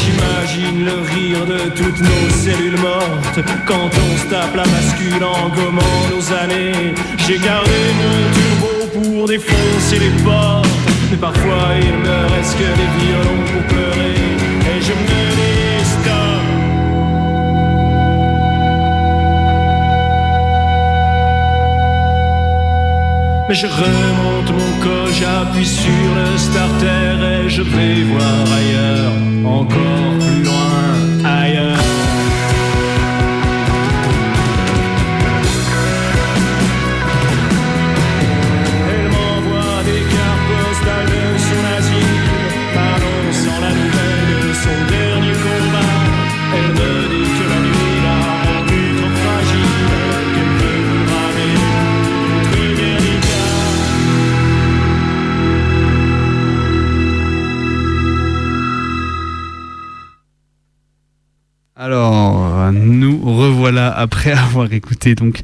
[0.00, 5.48] J'imagine le rire de toutes nos cellules mortes quand on se tape la bascule en
[5.48, 6.94] gommant nos années.
[7.26, 10.68] J'ai gardé mon turbo pour défoncer les portes,
[11.10, 14.14] mais parfois il me reste que des violons pour pleurer.
[14.70, 15.67] Et je me dis.
[23.48, 29.12] Mais je remonte mon col, j'appuie sur le starter et je vais voir ailleurs,
[29.46, 31.87] encore plus loin, ailleurs.
[64.18, 65.42] Après avoir écouté donc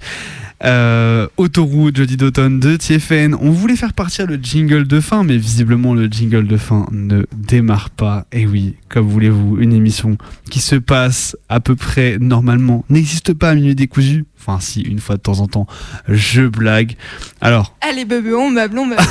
[0.64, 3.37] euh, Autoroute Jeudi d'automne de TFN.
[3.41, 7.25] On voulait faire partir le jingle de fin, mais visiblement le jingle de fin ne
[7.37, 8.27] démarre pas.
[8.33, 10.16] Et oui, comme voulez-vous, une émission
[10.51, 14.25] qui se passe à peu près normalement n'existe pas à minuit décousu.
[14.47, 15.67] Enfin, si, une fois de temps en temps,
[16.07, 16.97] je blague.
[17.41, 19.03] Alors, Allez, bébé, on meuble, on meuble.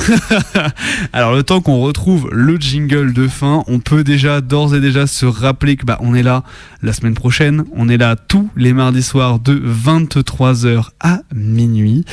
[1.12, 5.08] alors le temps qu'on retrouve le jingle de fin, on peut déjà d'ores et déjà
[5.08, 6.44] se rappeler que bah on est là
[6.82, 12.04] la semaine prochaine, on est là tous les mardis soirs de 23h à minuit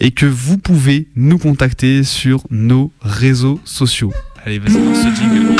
[0.00, 4.12] et que vous pouvez nous contacter sur nos réseaux sociaux.
[4.46, 5.56] Allez, vas-y dans ce jingle.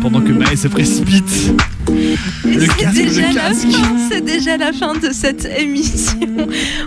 [0.00, 1.52] Pendant que Maë se précipite.
[2.42, 3.68] C'est déjà le la casque.
[3.70, 6.18] fin, c'est déjà la fin de cette émission.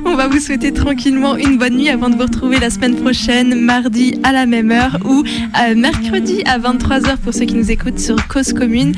[0.06, 3.56] On va vous souhaiter tranquillement une bonne nuit avant de vous retrouver la semaine prochaine,
[3.60, 8.00] mardi à la même heure ou euh, mercredi à 23h pour ceux qui nous écoutent
[8.00, 8.94] sur Cause Commune.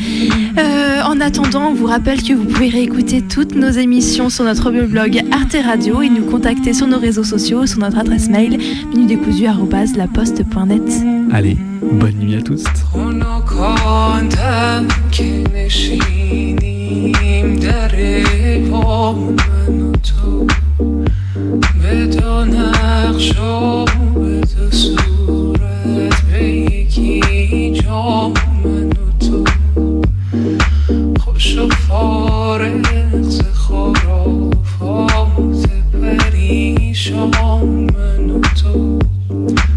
[0.57, 4.71] Euh, en attendant, on vous rappelle que vous pouvez réécouter toutes nos émissions sur notre
[4.71, 8.57] blog Arte Radio et nous contacter sur nos réseaux sociaux, sur notre adresse mail
[8.93, 10.81] minutdécousu@laposte.net.
[11.31, 12.63] Allez, bonne nuit à tous.
[16.26, 17.91] نشینیم در
[18.71, 20.47] پا من و تو.
[21.82, 28.32] به دو نقش و به دو صورت به یکی جا
[28.63, 29.43] من و تو.
[31.19, 34.49] خوش و فارغ ز خرافات
[36.01, 37.30] پریشان
[37.95, 38.99] من و تو.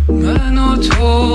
[0.09, 1.28] من و تو